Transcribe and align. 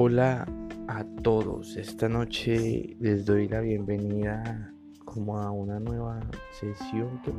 Hola 0.00 0.46
a 0.86 1.04
todos, 1.24 1.76
esta 1.76 2.08
noche 2.08 2.96
les 3.00 3.26
doy 3.26 3.48
la 3.48 3.58
bienvenida 3.58 4.72
como 5.04 5.38
a 5.38 5.50
una 5.50 5.80
nueva 5.80 6.20
sesión 6.52 7.20
que 7.22 7.32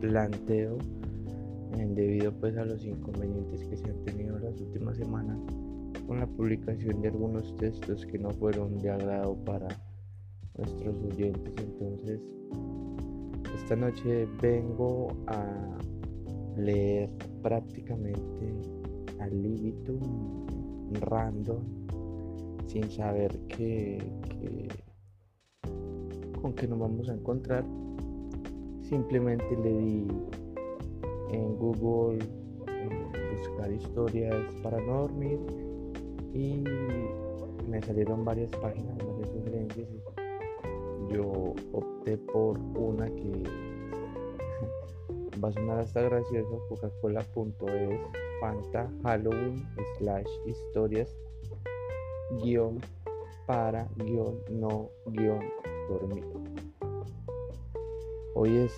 planteo 0.00 0.76
debido 1.94 2.32
pues 2.32 2.56
a 2.56 2.64
los 2.64 2.84
inconvenientes 2.84 3.64
que 3.64 3.76
se 3.76 3.90
han 3.90 4.04
tenido 4.04 4.40
las 4.40 4.60
últimas 4.60 4.96
semanas 4.96 5.38
con 6.08 6.18
la 6.18 6.26
publicación 6.26 7.00
de 7.00 7.10
algunos 7.10 7.54
textos 7.58 8.04
que 8.04 8.18
no 8.18 8.30
fueron 8.30 8.76
de 8.80 8.90
agrado 8.90 9.36
para 9.44 9.68
nuestros 10.58 10.96
oyentes. 11.12 11.54
Entonces 11.58 12.20
esta 13.54 13.76
noche 13.76 14.26
vengo 14.42 15.12
a 15.28 15.44
leer 16.56 17.08
prácticamente 17.40 18.52
al 19.20 19.40
libitum 19.40 20.00
random 21.02 21.79
sin 22.70 22.88
saber 22.88 23.36
que, 23.48 23.98
con 26.40 26.54
qué 26.54 26.68
nos 26.68 26.78
vamos 26.78 27.08
a 27.08 27.14
encontrar. 27.14 27.64
Simplemente 28.82 29.56
le 29.56 29.72
di 29.72 30.06
en 31.32 31.56
Google 31.56 32.24
buscar 33.36 33.72
historias 33.72 34.54
para 34.62 34.80
no 34.80 35.02
dormir 35.02 35.40
y 36.32 36.62
me 37.68 37.82
salieron 37.82 38.24
varias 38.24 38.50
páginas, 38.50 38.96
varias 38.98 39.30
sugerencias. 39.30 39.88
Yo 41.10 41.54
opté 41.72 42.18
por 42.18 42.56
una 42.76 43.06
que 43.06 43.42
va 45.42 45.48
a 45.48 45.52
sonar 45.52 45.80
hasta 45.80 46.02
gracioso, 46.02 46.62
coca-cola.es, 46.68 48.00
Fanta 48.40 48.88
Halloween 49.02 49.66
slash 49.98 50.28
historias 50.46 51.16
guion 52.38 52.78
para 53.46 53.88
guion 53.96 54.36
no 54.50 54.90
guion 55.06 55.40
dormir. 55.88 56.24
Hoy 58.34 58.56
es 58.56 58.72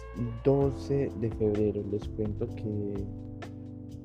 12 0.44 1.10
de 1.20 1.30
febrero, 1.30 1.82
les 1.90 2.08
cuento 2.08 2.46
que 2.56 2.94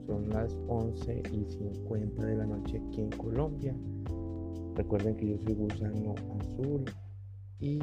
son 0.06 0.30
las 0.30 0.56
11 0.68 1.23
y 1.31 1.45
50 1.45 2.25
de 2.25 2.36
la 2.36 2.45
noche 2.45 2.81
aquí 2.86 3.02
en 3.02 3.09
Colombia. 3.12 3.75
Recuerden 4.75 5.16
que 5.16 5.30
yo 5.30 5.38
soy 5.38 5.56
gusano 5.56 6.16
azul 6.40 6.86
y 7.59 7.80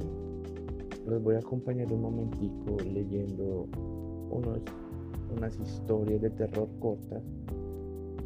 los 1.07 1.23
voy 1.23 1.35
a 1.35 1.39
acompañar 1.39 1.93
un 1.93 2.03
momentico 2.03 2.77
leyendo 2.85 3.67
unos, 4.31 4.61
unas 5.37 5.59
historias 5.59 6.21
de 6.23 6.31
terror 6.31 6.69
cortas 6.81 7.23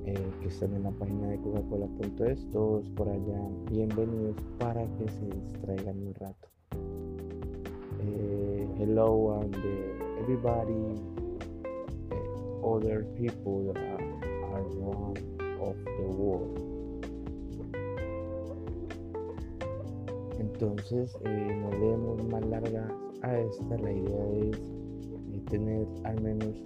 eh, 0.08 0.14
que 0.40 0.48
están 0.48 0.74
en 0.74 0.84
la 0.84 0.90
página 0.90 1.28
de 1.28 1.38
coca-cola.es, 1.40 2.50
todos 2.50 2.88
por 2.90 3.10
allá 3.10 3.40
bienvenidos 3.70 4.36
para 4.58 4.82
que 4.96 5.06
se 5.06 5.26
distraigan 5.26 5.98
un 5.98 6.14
rato. 6.14 6.48
Eh, 8.00 8.66
hello 8.78 9.38
and 9.38 9.54
uh, 9.54 10.22
everybody, 10.22 10.96
other 12.64 13.04
people 13.16 13.70
are, 13.76 14.00
around 14.54 15.18
of 15.60 15.76
the 15.84 16.06
world. 16.16 16.58
Entonces, 20.38 21.14
eh, 21.26 21.60
no 21.60 21.70
leemos 21.78 22.24
más 22.30 22.46
largas 22.46 22.90
a 23.20 23.38
esta, 23.38 23.76
la 23.76 23.92
idea 23.92 24.26
es 24.50 24.58
tener 25.50 25.86
al 26.04 26.20
menos 26.22 26.64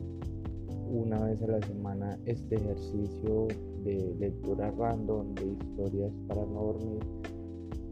una 0.93 1.19
vez 1.21 1.43
a 1.43 1.47
la 1.47 1.63
semana 1.63 2.19
este 2.27 2.57
ejercicio 2.57 3.49
de 3.83 4.15
lectura 4.19 4.71
random 4.73 5.35
de 5.35 5.53
historias 5.53 6.13
para 6.29 6.45
no 6.45 6.65
dormir 6.65 7.03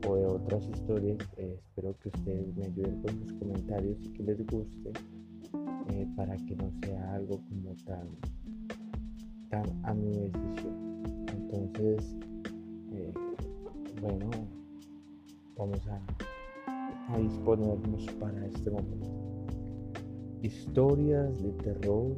o 0.07 0.17
de 0.17 0.27
otras 0.27 0.69
historias. 0.69 1.17
Eh, 1.39 1.59
espero 1.59 1.97
que 1.99 2.09
ustedes 2.11 2.55
me 2.57 2.67
ayuden 2.67 3.01
con 3.01 3.19
sus 3.21 3.33
comentarios 3.39 3.97
y 4.03 4.13
que 4.13 4.23
les 4.23 4.47
guste 4.47 4.93
eh, 5.89 6.07
para 6.15 6.37
que 6.37 6.55
no 6.57 6.71
sea 6.83 7.15
algo 7.15 7.41
como 7.49 7.75
tan, 7.87 8.07
tan 9.49 9.87
a 9.87 9.95
mi 9.95 10.11
decisión. 10.11 11.27
Entonces, 11.33 12.17
eh, 12.93 13.15
bueno, 14.03 14.31
vamos 15.57 15.81
a, 15.89 17.15
a 17.15 17.19
disponernos 17.19 18.05
para 18.21 18.47
este 18.47 18.71
momento. 18.71 19.09
Historias 20.43 21.43
de 21.43 21.53
terror 21.53 22.15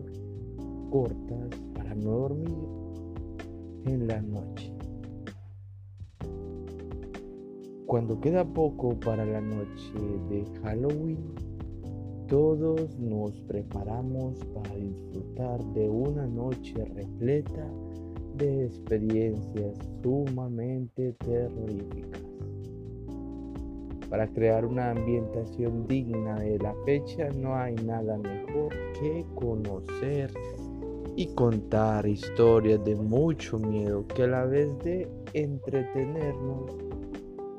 cortas 0.93 1.49
para 1.75 1.95
no 1.95 2.11
dormir 2.11 2.69
en 3.87 4.07
la 4.07 4.21
noche. 4.21 4.71
Cuando 7.87 8.21
queda 8.21 8.45
poco 8.45 9.01
para 9.01 9.25
la 9.25 9.41
noche 9.41 9.95
de 10.29 10.45
Halloween, 10.63 11.35
todos 12.29 12.99
nos 12.99 13.33
preparamos 13.41 14.39
para 14.55 14.77
disfrutar 14.77 15.65
de 15.73 15.89
una 15.89 16.27
noche 16.27 16.75
repleta 16.95 17.67
de 18.37 18.67
experiencias 18.67 19.79
sumamente 20.03 21.15
terroríficas. 21.25 22.21
Para 24.11 24.27
crear 24.29 24.67
una 24.67 24.91
ambientación 24.91 25.87
digna 25.87 26.39
de 26.39 26.59
la 26.59 26.75
fecha 26.85 27.31
no 27.31 27.57
hay 27.57 27.77
nada 27.77 28.19
mejor 28.19 28.75
que 29.01 29.25
conocer 29.35 30.31
y 31.17 31.35
contar 31.35 32.07
historias 32.07 32.83
de 32.85 32.97
mucho 32.97 33.59
miedo 33.59 34.07
que 34.09 34.23
a 34.23 34.27
la 34.27 34.45
vez 34.45 34.69
de 34.79 35.09
entretenernos 35.35 36.75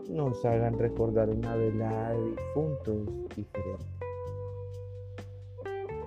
nos 0.10 0.44
hagan 0.46 0.78
recordar 0.78 1.30
una 1.30 1.56
velada 1.56 2.14
de 2.14 2.32
difuntos 2.32 3.08
diferentes. 3.36 3.88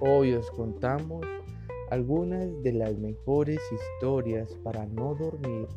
Hoy 0.01 0.35
os 0.35 0.51
contamos 0.51 1.25
algunas 1.91 2.63
de 2.63 2.73
las 2.73 2.99
mejores 2.99 3.61
historias 3.73 4.53
para 4.65 4.85
no 4.87 5.15
dormir, 5.15 5.69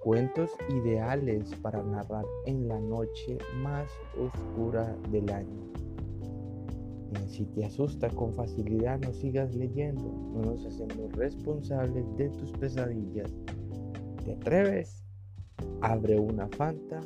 cuentos 0.00 0.50
ideales 0.68 1.54
para 1.62 1.82
narrar 1.82 2.24
en 2.46 2.68
la 2.68 2.78
noche 2.80 3.38
más 3.62 3.88
oscura 4.18 4.96
del 5.10 5.30
año. 5.30 5.79
Si 7.26 7.44
te 7.46 7.64
asusta 7.64 8.08
con 8.10 8.34
facilidad, 8.34 9.00
no 9.00 9.12
sigas 9.12 9.54
leyendo. 9.54 10.12
No 10.32 10.42
nos 10.42 10.64
hacemos 10.66 11.12
responsables 11.12 12.04
de 12.16 12.28
tus 12.30 12.52
pesadillas. 12.52 13.32
¿Te 14.24 14.32
atreves? 14.32 15.04
Abre 15.80 16.18
una 16.18 16.48
Fanta 16.48 17.00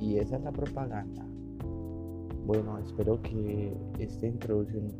y 0.00 0.18
esa 0.18 0.36
es 0.36 0.42
la 0.42 0.52
propaganda. 0.52 1.26
Bueno, 2.46 2.78
espero 2.78 3.20
que 3.22 3.76
esta 3.98 4.26
introducción 4.26 4.92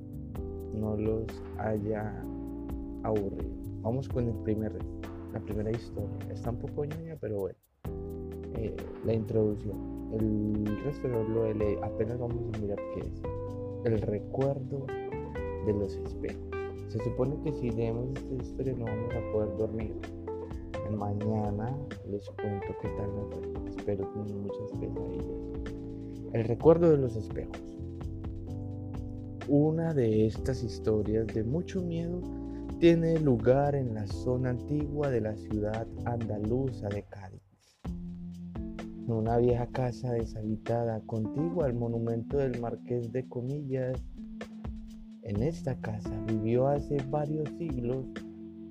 no 0.74 0.96
los 0.96 1.26
haya 1.58 2.22
aburrido. 3.04 3.54
Vamos 3.82 4.08
con 4.08 4.28
el 4.28 4.34
primer, 4.42 4.72
la 5.32 5.40
primera 5.40 5.70
historia. 5.70 6.16
Está 6.30 6.50
un 6.50 6.58
poco 6.58 6.84
ñoña, 6.84 7.16
pero 7.20 7.38
bueno. 7.38 7.58
Eh, 8.56 8.74
la 9.04 9.14
introducción. 9.14 9.76
El 10.12 10.82
resto 10.84 11.08
no 11.08 11.22
lo 11.22 11.52
leído. 11.54 11.84
Apenas 11.84 12.18
vamos 12.18 12.38
a 12.54 12.58
mirar 12.58 12.78
qué 12.94 13.00
es 13.00 13.22
el 13.86 14.00
recuerdo 14.00 14.86
de 15.64 15.72
los 15.72 15.94
espejos. 15.94 16.42
Se 16.88 16.98
supone 17.04 17.36
que 17.44 17.52
si 17.52 17.70
leemos 17.70 18.08
esta 18.16 18.34
historia 18.34 18.74
no 18.76 18.84
vamos 18.84 19.14
a 19.14 19.32
poder 19.32 19.56
dormir. 19.56 19.94
Mañana 20.90 21.76
les 22.08 22.28
cuento 22.30 22.66
qué 22.80 22.88
tal 22.96 23.12
me 23.12 23.24
fue. 23.30 23.70
Espero 23.70 24.08
tener 24.08 24.34
muchas 24.34 24.70
pesadillas. 24.80 25.72
El 26.32 26.44
recuerdo 26.44 26.90
de 26.90 26.98
los 26.98 27.16
espejos. 27.16 27.60
Una 29.48 29.94
de 29.94 30.26
estas 30.26 30.62
historias 30.64 31.26
de 31.28 31.44
mucho 31.44 31.80
miedo 31.80 32.20
tiene 32.80 33.18
lugar 33.20 33.76
en 33.76 33.94
la 33.94 34.06
zona 34.06 34.50
antigua 34.50 35.10
de 35.10 35.20
la 35.20 35.36
ciudad 35.36 35.86
andaluza 36.04 36.88
de 36.88 37.02
Cádiz 37.04 37.35
una 39.14 39.38
vieja 39.38 39.66
casa 39.66 40.12
deshabitada 40.12 41.00
contigua 41.06 41.66
al 41.66 41.74
monumento 41.74 42.38
del 42.38 42.60
Marqués 42.60 43.12
de 43.12 43.28
Comillas. 43.28 44.02
En 45.22 45.42
esta 45.42 45.74
casa 45.80 46.10
vivió 46.26 46.68
hace 46.68 46.96
varios 47.08 47.48
siglos 47.58 48.04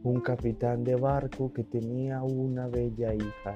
un 0.04 0.22
capitán 0.22 0.84
de 0.84 0.96
barco 0.96 1.52
que 1.54 1.64
tenía 1.64 2.22
una 2.22 2.68
bella 2.68 3.14
hija, 3.14 3.56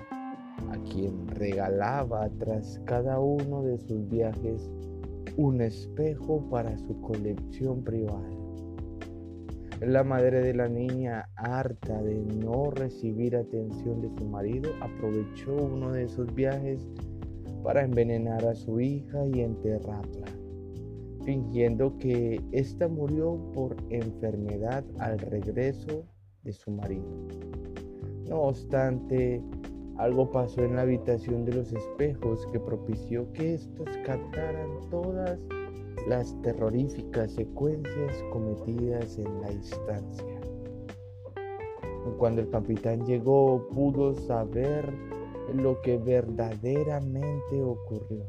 a 0.72 0.78
quien 0.90 1.28
regalaba 1.28 2.30
tras 2.40 2.82
cada 2.86 3.20
uno 3.20 3.62
de 3.62 3.78
sus 3.78 4.10
viajes 4.10 4.70
un 5.38 5.62
espejo 5.62 6.42
para 6.50 6.78
su 6.78 7.00
colección 7.02 7.84
privada. 7.84 8.39
La 9.82 10.04
madre 10.04 10.42
de 10.42 10.54
la 10.54 10.68
niña, 10.68 11.30
harta 11.38 12.04
de 12.04 12.16
no 12.16 12.70
recibir 12.70 13.38
atención 13.38 14.02
de 14.02 14.10
su 14.18 14.26
marido, 14.26 14.72
aprovechó 14.82 15.56
uno 15.56 15.94
de 15.94 16.04
esos 16.04 16.36
viajes 16.36 16.86
para 17.64 17.84
envenenar 17.84 18.46
a 18.46 18.56
su 18.56 18.82
hija 18.82 19.26
y 19.28 19.40
enterrarla, 19.40 20.28
fingiendo 21.24 21.98
que 21.98 22.42
ésta 22.52 22.90
murió 22.90 23.40
por 23.54 23.78
enfermedad 23.90 24.84
al 25.00 25.18
regreso 25.18 26.04
de 26.44 26.52
su 26.52 26.72
marido. 26.72 27.28
No 28.28 28.42
obstante, 28.42 29.42
algo 29.98 30.30
pasó 30.30 30.62
en 30.62 30.76
la 30.76 30.82
habitación 30.82 31.46
de 31.46 31.54
los 31.54 31.72
espejos 31.72 32.46
que 32.52 32.60
propició 32.60 33.32
que 33.32 33.54
estos 33.54 33.88
captaran 34.06 34.90
todas 34.90 35.40
las 36.08 36.40
terroríficas 36.42 37.32
secuencias 37.34 38.24
cometidas 38.32 39.18
en 39.18 39.42
la 39.42 39.52
instancia. 39.52 40.40
Cuando 42.18 42.42
el 42.42 42.50
capitán 42.50 43.06
llegó 43.06 43.68
pudo 43.70 44.16
saber 44.16 44.92
lo 45.54 45.82
que 45.82 45.98
verdaderamente 45.98 47.64
ocurrió. 47.64 48.26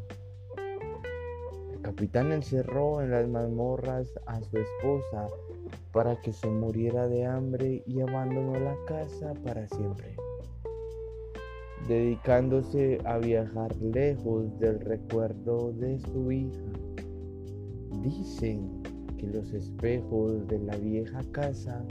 El 1.72 1.80
capitán 1.82 2.32
encerró 2.32 3.02
en 3.02 3.10
las 3.10 3.28
mazmorras 3.28 4.08
a 4.26 4.40
su 4.42 4.58
esposa 4.58 5.28
para 5.92 6.20
que 6.20 6.32
se 6.32 6.48
muriera 6.48 7.08
de 7.08 7.26
hambre 7.26 7.82
y 7.86 8.00
abandonó 8.00 8.58
la 8.58 8.76
casa 8.86 9.34
para 9.44 9.66
siempre, 9.68 10.14
dedicándose 11.88 13.00
a 13.04 13.18
viajar 13.18 13.74
lejos 13.76 14.58
del 14.58 14.80
recuerdo 14.80 15.72
de 15.72 15.98
su 16.00 16.30
hija. 16.30 16.89
Dicen 18.02 18.82
que 19.18 19.26
los 19.26 19.52
espejos 19.52 20.46
de 20.46 20.58
la 20.60 20.76
vieja 20.76 21.22
casa 21.32 21.84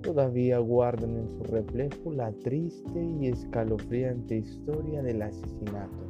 todavía 0.00 0.58
guardan 0.58 1.16
en 1.16 1.28
su 1.30 1.42
reflejo 1.44 2.12
la 2.12 2.32
triste 2.32 3.04
y 3.04 3.26
escalofriante 3.28 4.38
historia 4.38 5.02
del 5.02 5.22
asesinato, 5.22 6.04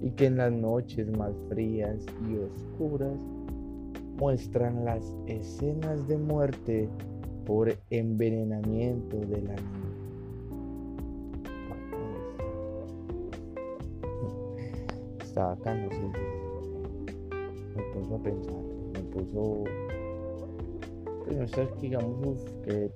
y 0.00 0.10
que 0.12 0.26
en 0.26 0.38
las 0.38 0.52
noches 0.52 1.10
más 1.16 1.32
frías 1.48 2.04
y 2.28 2.36
oscuras 2.38 3.20
muestran 4.18 4.84
las 4.84 5.14
escenas 5.26 6.06
de 6.08 6.18
muerte 6.18 6.88
por 7.44 7.72
envenenamiento 7.90 9.18
de 9.18 9.42
la 9.42 9.54
niña. 9.54 9.80
Está 15.22 15.56
me 17.80 17.94
puso 17.94 18.14
a 18.14 18.22
pensar, 18.22 18.62
me 18.94 19.00
puso 19.10 19.64
no 21.34 21.44
está 21.44 21.66
digamos, 21.80 22.44
que 22.64 22.90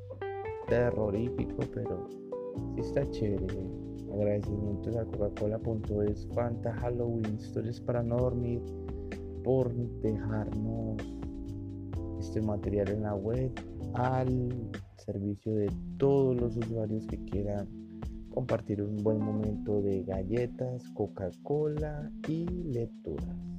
terrorífico, 0.69 1.63
pero 1.73 2.09
sí 2.09 2.81
está 2.81 3.09
chévere. 3.11 3.67
Agradecimientos 4.13 4.97
a 4.97 5.05
Coca-Cola.es, 5.05 6.27
Fanta, 6.35 6.73
Halloween, 6.75 7.37
historias 7.39 7.81
para 7.81 8.03
no 8.03 8.17
dormir, 8.17 8.63
por 9.43 9.73
dejarnos 10.03 10.97
este 12.21 12.41
material 12.41 12.89
en 12.91 13.03
la 13.03 13.15
web 13.15 13.53
al 13.95 14.71
servicio 14.97 15.55
de 15.55 15.71
todos 15.99 16.37
los 16.41 16.57
usuarios 16.57 17.07
que 17.07 17.19
quieran 17.25 17.69
compartir 18.33 18.83
un 18.83 18.97
buen 19.03 19.21
momento 19.21 19.83
de 19.83 20.03
galletas, 20.03 20.89
Coca-Cola 20.95 22.11
y 22.29 22.47
lecturas. 22.47 23.54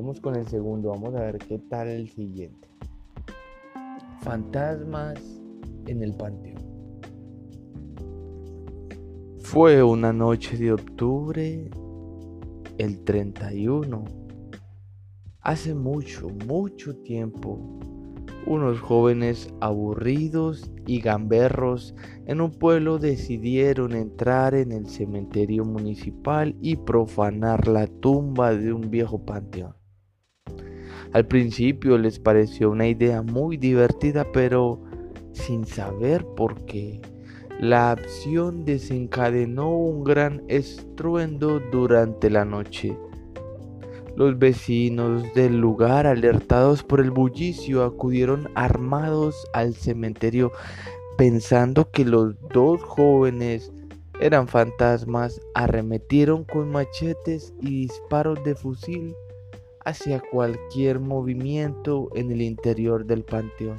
Vamos 0.00 0.20
con 0.20 0.36
el 0.36 0.46
segundo, 0.46 0.90
vamos 0.90 1.12
a 1.16 1.22
ver 1.22 1.38
qué 1.38 1.58
tal 1.58 1.88
el 1.88 2.08
siguiente. 2.08 2.68
Fantasmas 4.20 5.20
en 5.88 6.04
el 6.04 6.14
panteón. 6.14 6.62
Fue 9.40 9.82
una 9.82 10.12
noche 10.12 10.56
de 10.56 10.70
octubre, 10.70 11.68
el 12.78 13.02
31. 13.02 14.04
Hace 15.40 15.74
mucho, 15.74 16.28
mucho 16.46 16.94
tiempo, 16.98 17.58
unos 18.46 18.78
jóvenes 18.78 19.52
aburridos 19.60 20.70
y 20.86 21.00
gamberros 21.00 21.96
en 22.24 22.40
un 22.40 22.52
pueblo 22.52 23.00
decidieron 23.00 23.96
entrar 23.96 24.54
en 24.54 24.70
el 24.70 24.88
cementerio 24.88 25.64
municipal 25.64 26.54
y 26.62 26.76
profanar 26.76 27.66
la 27.66 27.88
tumba 27.88 28.54
de 28.54 28.72
un 28.72 28.92
viejo 28.92 29.24
panteón. 29.24 29.77
Al 31.12 31.26
principio 31.26 31.96
les 31.96 32.18
pareció 32.18 32.70
una 32.70 32.86
idea 32.86 33.22
muy 33.22 33.56
divertida, 33.56 34.26
pero 34.32 34.82
sin 35.32 35.64
saber 35.64 36.26
por 36.36 36.64
qué. 36.66 37.00
La 37.60 37.90
acción 37.90 38.64
desencadenó 38.64 39.74
un 39.74 40.04
gran 40.04 40.42
estruendo 40.48 41.60
durante 41.72 42.30
la 42.30 42.44
noche. 42.44 42.96
Los 44.16 44.38
vecinos 44.38 45.22
del 45.34 45.58
lugar, 45.58 46.06
alertados 46.06 46.82
por 46.82 47.00
el 47.00 47.10
bullicio, 47.10 47.84
acudieron 47.84 48.48
armados 48.54 49.34
al 49.52 49.74
cementerio 49.74 50.52
pensando 51.16 51.90
que 51.90 52.04
los 52.04 52.36
dos 52.52 52.82
jóvenes 52.82 53.72
eran 54.20 54.46
fantasmas, 54.46 55.40
arremetieron 55.54 56.44
con 56.44 56.70
machetes 56.70 57.54
y 57.60 57.86
disparos 57.86 58.42
de 58.44 58.54
fusil 58.54 59.14
hacia 59.88 60.20
cualquier 60.20 61.00
movimiento 61.00 62.10
en 62.14 62.30
el 62.30 62.42
interior 62.42 63.06
del 63.06 63.24
panteón. 63.24 63.78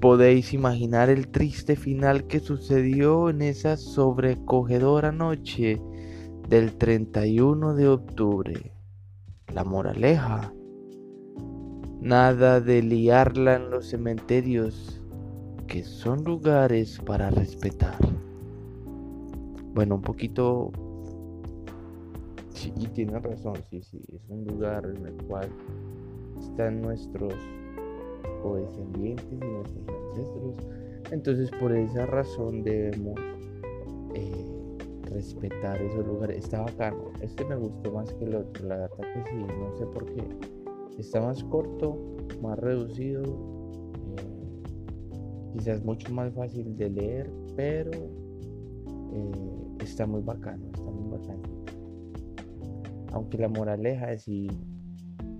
Podéis 0.00 0.52
imaginar 0.52 1.10
el 1.10 1.28
triste 1.28 1.76
final 1.76 2.26
que 2.26 2.40
sucedió 2.40 3.30
en 3.30 3.42
esa 3.42 3.76
sobrecogedora 3.76 5.12
noche 5.12 5.80
del 6.48 6.76
31 6.76 7.74
de 7.74 7.88
octubre. 7.88 8.72
La 9.52 9.64
moraleja. 9.64 10.52
Nada 12.00 12.60
de 12.60 12.82
liarla 12.82 13.56
en 13.56 13.70
los 13.70 13.88
cementerios, 13.88 15.02
que 15.66 15.84
son 15.84 16.24
lugares 16.24 17.00
para 17.04 17.30
respetar. 17.30 17.98
Bueno, 19.74 19.96
un 19.96 20.02
poquito 20.02 20.72
y 22.66 22.86
tiene 22.88 23.18
razón, 23.18 23.56
sí, 23.70 23.82
sí, 23.82 24.00
es 24.14 24.28
un 24.28 24.44
lugar 24.44 24.84
en 24.84 25.06
el 25.06 25.26
cual 25.26 25.48
están 26.38 26.80
nuestros 26.82 27.34
descendientes 28.48 29.26
y 29.30 29.36
nuestros 29.36 29.88
ancestros. 29.88 30.56
Entonces 31.10 31.50
por 31.58 31.72
esa 31.72 32.06
razón 32.06 32.62
debemos 32.62 33.18
eh, 34.14 34.76
respetar 35.04 35.80
esos 35.82 36.06
lugares. 36.06 36.44
Está 36.44 36.62
bacano. 36.62 37.12
Este 37.20 37.44
me 37.44 37.56
gustó 37.56 37.92
más 37.92 38.12
que 38.14 38.24
el 38.24 38.36
otro. 38.36 38.66
La 38.66 38.76
verdad 38.76 38.98
que 38.98 39.30
sí, 39.30 39.36
no 39.36 39.76
sé 39.76 39.86
por 39.86 40.06
qué. 40.06 40.24
Está 40.98 41.20
más 41.20 41.42
corto, 41.44 41.96
más 42.40 42.58
reducido. 42.58 43.22
Eh, 43.22 44.62
quizás 45.52 45.84
mucho 45.84 46.12
más 46.12 46.32
fácil 46.34 46.76
de 46.76 46.90
leer, 46.90 47.30
pero 47.56 47.90
eh, 49.12 49.82
está 49.82 50.06
muy 50.06 50.22
bacano, 50.22 50.66
está 50.72 50.90
muy 50.90 51.18
bacano. 51.18 51.42
Aunque 53.12 53.38
la 53.38 53.48
moraleja 53.48 54.12
es 54.12 54.22
sí, 54.22 54.48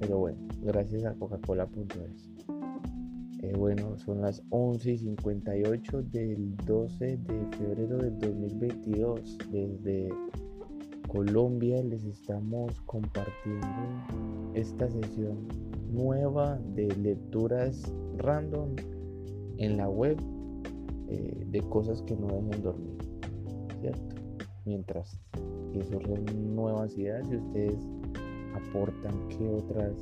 pero 0.01 0.19
bueno, 0.19 0.39
gracias 0.63 1.05
a 1.05 1.15
Coca-Cola.es. 1.15 2.31
Eh, 3.43 3.55
bueno, 3.57 3.97
son 3.99 4.21
las 4.21 4.43
11 4.51 4.93
y 4.93 4.99
58 4.99 6.03
del 6.03 6.57
12 6.67 7.17
de 7.17 7.57
febrero 7.57 7.99
del 7.99 8.19
2022. 8.19 9.39
Desde 9.51 10.11
Colombia 11.09 11.83
les 11.83 12.05
estamos 12.05 12.81
compartiendo 12.83 13.67
esta 14.55 14.89
sesión 14.89 15.49
nueva 15.93 16.59
de 16.75 16.87
lecturas 16.97 17.93
random 18.19 18.77
en 19.59 19.77
la 19.77 19.89
web 19.89 20.17
eh, 21.09 21.47
de 21.51 21.61
cosas 21.63 22.03
que 22.03 22.15
no 22.15 22.29
dejen 22.29 22.63
dormir, 22.63 22.99
¿cierto? 23.81 24.15
Mientras 24.65 25.19
que 25.73 25.85
surgen 25.85 26.55
nuevas 26.55 26.97
ideas 26.97 27.27
y 27.31 27.37
ustedes 27.37 27.89
aportan 28.55 29.29
qué 29.29 29.49
otras 29.49 29.93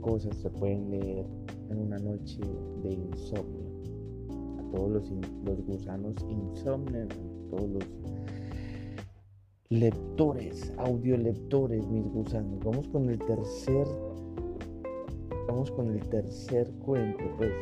cosas 0.00 0.36
se 0.36 0.50
pueden 0.50 0.90
leer 0.90 1.26
en 1.70 1.78
una 1.78 1.98
noche 1.98 2.40
de 2.82 2.92
insomnio. 2.92 3.68
A 4.58 4.70
todos 4.70 4.90
los, 4.90 5.10
los 5.44 5.66
gusanos 5.66 6.14
insomnes, 6.28 7.08
a 7.10 7.50
todos 7.50 7.70
los 7.70 7.84
lectores, 9.70 10.72
audiolectores, 10.78 11.86
mis 11.88 12.06
gusanos. 12.10 12.58
Vamos 12.64 12.88
con 12.88 13.10
el 13.10 13.18
tercer, 13.18 13.86
vamos 15.46 15.70
con 15.70 15.90
el 15.90 16.00
tercer 16.08 16.70
cuento, 16.84 17.24
pues 17.36 17.52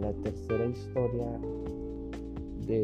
la 0.00 0.12
tercera 0.22 0.66
historia 0.66 1.40
de 2.66 2.82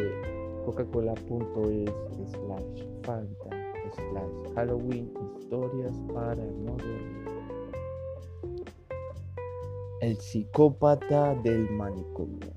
coca-cola.es 0.64 1.90
slash 2.30 2.84
fanta 3.02 3.63
slash 3.94 4.54
Halloween 4.54 5.10
historias 5.38 5.96
para 6.12 6.36
no 6.36 6.76
dormir. 6.76 7.24
El 10.00 10.16
psicópata 10.18 11.34
del 11.36 11.70
manicomio. 11.70 12.52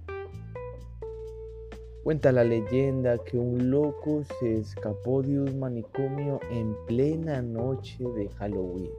Cuenta 2.04 2.32
la 2.32 2.44
leyenda 2.44 3.18
que 3.18 3.38
un 3.38 3.70
loco 3.70 4.24
se 4.40 4.60
escapó 4.60 5.22
de 5.22 5.40
un 5.40 5.60
manicomio 5.60 6.40
en 6.50 6.74
plena 6.86 7.42
noche 7.42 8.04
de 8.16 8.30
Halloween. 8.30 8.92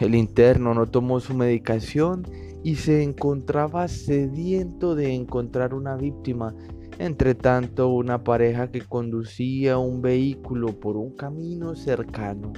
El 0.00 0.14
interno 0.14 0.72
no 0.72 0.86
tomó 0.86 1.20
su 1.20 1.34
medicación 1.34 2.26
y 2.62 2.76
se 2.76 3.02
encontraba 3.02 3.86
sediento 3.88 4.94
de 4.94 5.12
encontrar 5.12 5.74
una 5.74 5.96
víctima. 5.96 6.54
Entre 7.00 7.34
tanto, 7.34 7.88
una 7.88 8.22
pareja 8.24 8.70
que 8.70 8.82
conducía 8.82 9.78
un 9.78 10.02
vehículo 10.02 10.78
por 10.78 10.98
un 10.98 11.16
camino 11.16 11.74
cercano 11.74 12.52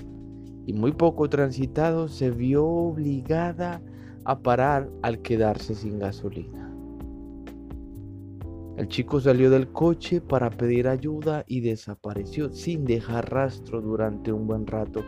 y 0.67 0.73
muy 0.73 0.91
poco 0.91 1.29
transitado 1.29 2.09
se 2.09 2.33
vio 2.33 2.67
obligada 2.67 3.81
a 4.25 4.41
parar 4.41 4.91
al 5.03 5.23
quedarse 5.23 5.77
sin 5.77 6.01
gasolina. 6.01 6.75
El 8.79 8.89
chico 8.89 9.21
salió 9.21 9.49
del 9.49 9.69
coche 9.69 10.21
para 10.21 10.51
pedir 10.51 10.89
ayuda 10.89 11.45
y 11.47 11.61
desapareció 11.61 12.51
sin 12.51 12.85
dejar 12.85 13.31
rastro 13.31 13.81
durante 13.81 14.33
un 14.33 14.49
buen 14.49 14.67
rato. 14.67 15.05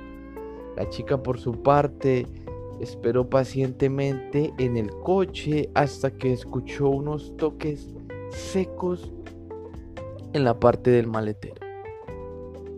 La 0.76 0.88
chica 0.91 1.21
por 1.21 1.41
su 1.41 1.61
parte 1.61 2.25
esperó 2.79 3.29
pacientemente 3.29 4.55
en 4.59 4.76
el 4.76 4.91
coche 4.91 5.71
hasta 5.75 6.12
que 6.12 6.33
escuchó 6.33 6.88
unos 6.88 7.37
toques 7.37 7.93
secos 8.35 9.12
en 10.33 10.45
la 10.45 10.59
parte 10.59 10.91
del 10.91 11.07
maletero. 11.07 11.61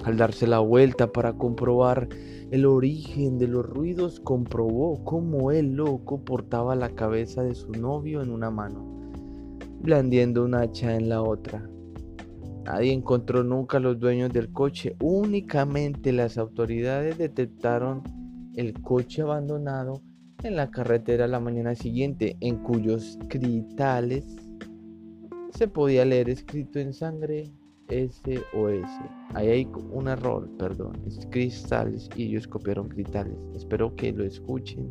Al 0.05 0.17
darse 0.17 0.47
la 0.47 0.61
vuelta 0.61 1.11
para 1.13 1.33
comprobar 1.33 2.09
el 2.51 2.65
origen 2.65 3.39
de 3.39 3.49
los 3.49 3.67
ruidos, 3.67 4.21
comprobó 4.21 5.03
cómo 5.05 5.51
el 5.51 5.73
loco 5.73 6.25
portaba 6.25 6.77
la 6.77 6.91
cabeza 6.91 7.43
de 7.43 7.55
su 7.55 7.73
novio 7.73 8.23
en 8.23 8.31
una 8.31 8.51
mano, 8.51 9.11
blandiendo 9.81 10.45
un 10.45 10.55
hacha 10.55 10.95
en 10.95 11.09
la 11.09 11.23
otra. 11.23 11.69
Nadie 12.65 12.93
encontró 12.93 13.43
nunca 13.43 13.79
a 13.79 13.81
los 13.81 13.99
dueños 13.99 14.33
del 14.33 14.53
coche, 14.53 14.97
únicamente 15.01 16.13
las 16.13 16.39
autoridades 16.39 17.19
detectaron 17.19 18.03
el 18.55 18.81
coche 18.81 19.23
abandonado 19.23 20.03
en 20.43 20.57
la 20.57 20.71
carretera 20.71 21.27
la 21.27 21.41
mañana 21.41 21.75
siguiente, 21.75 22.37
en 22.41 22.59
cuyos 22.59 23.19
cristales 23.29 24.25
se 25.57 25.69
podía 25.69 26.05
leer 26.05 26.29
escrito 26.29 26.79
en 26.79 26.93
sangre 26.93 27.51
SOS. 27.89 28.91
Ahí 29.33 29.49
hay 29.49 29.69
un 29.91 30.09
error, 30.09 30.51
perdón. 30.59 31.01
Es 31.07 31.27
cristales 31.31 32.11
y 32.15 32.25
ellos 32.25 32.47
copiaron 32.47 32.89
cristales. 32.89 33.39
Espero 33.55 33.95
que 33.97 34.13
lo 34.13 34.25
escuchen 34.25 34.91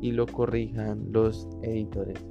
y 0.00 0.12
lo 0.12 0.26
corrijan 0.26 1.04
los 1.10 1.48
editores. 1.62 2.24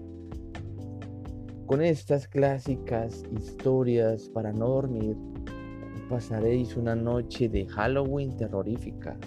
Con 1.65 1.81
estas 1.81 2.29
clásicas 2.29 3.23
historias 3.37 4.29
para 4.29 4.53
no 4.53 4.69
dormir, 4.69 5.17
pasaréis 6.09 6.77
una 6.77 6.95
noche 6.95 7.49
de 7.49 7.65
Halloween 7.67 8.37
terrorífica. 8.37 9.17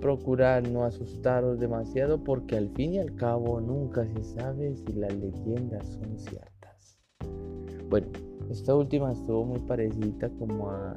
Procurar 0.00 0.68
no 0.68 0.84
asustaros 0.84 1.60
demasiado 1.60 2.22
porque 2.24 2.56
al 2.56 2.68
fin 2.70 2.94
y 2.94 2.98
al 2.98 3.14
cabo 3.14 3.60
nunca 3.60 4.04
se 4.06 4.24
sabe 4.24 4.74
si 4.74 4.92
las 4.94 5.14
leyendas 5.14 5.86
son 5.86 6.18
ciertas. 6.18 6.61
Bueno, 7.92 8.06
esta 8.50 8.74
última 8.74 9.12
estuvo 9.12 9.44
muy 9.44 9.58
parecida 9.58 10.30
como 10.38 10.70
a 10.70 10.94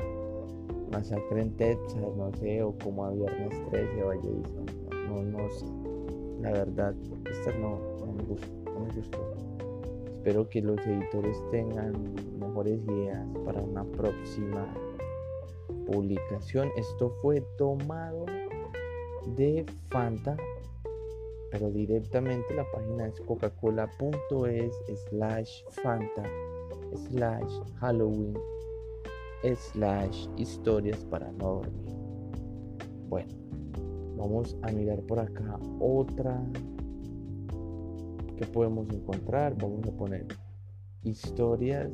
Masacre 0.94 1.42
en 1.42 1.54
Texas, 1.58 1.94
no 2.16 2.32
sé, 2.40 2.64
o 2.64 2.74
como 2.82 3.04
a 3.04 3.12
Viernes 3.12 3.70
13 3.70 4.02
o 4.02 4.12
Jason. 4.12 4.66
No, 5.10 5.22
no, 5.22 5.50
sé. 5.52 5.66
La 6.40 6.54
verdad, 6.54 6.96
esta 7.30 7.52
no, 7.58 7.82
me 8.16 8.24
gustó, 8.24 8.48
no 8.72 8.80
me 8.80 8.94
gustó. 8.94 9.18
Espero 10.06 10.48
que 10.48 10.62
los 10.62 10.80
editores 10.88 11.38
tengan 11.52 12.14
mejores 12.40 12.80
ideas 12.88 13.28
para 13.44 13.62
una 13.62 13.84
próxima 13.84 14.74
publicación. 15.88 16.70
Esto 16.78 17.10
fue 17.22 17.42
tomado 17.58 18.26
de 19.36 19.66
Fanta, 19.90 20.38
pero 21.52 21.70
directamente 21.72 22.54
la 22.56 22.64
página 22.72 23.08
es 23.08 23.20
coca-cola.es 23.20 25.00
slash 25.10 25.62
Fanta 25.72 26.24
slash 26.96 27.52
Halloween 27.80 28.36
slash 29.54 30.28
historias 30.38 31.04
para 31.06 31.32
no 31.34 31.56
dormir. 31.56 31.94
Bueno, 33.10 33.34
vamos 34.18 34.58
a 34.64 34.72
mirar 34.72 35.00
por 35.02 35.20
acá 35.20 35.60
otra 35.80 36.42
que 38.38 38.46
podemos 38.48 38.90
encontrar. 38.90 39.56
Vamos 39.58 39.86
a 39.88 39.92
poner 39.92 40.26
historias 41.04 41.92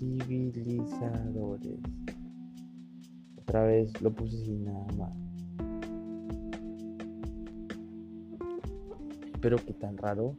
civilizadores. 0.00 1.78
Otra 3.36 3.64
vez 3.64 4.00
lo 4.00 4.10
puse 4.10 4.38
sin 4.38 4.64
nada 4.64 4.86
más. 4.96 5.12
Pero 9.40 9.56
que 9.58 9.74
tan 9.74 9.96
raro. 9.98 10.34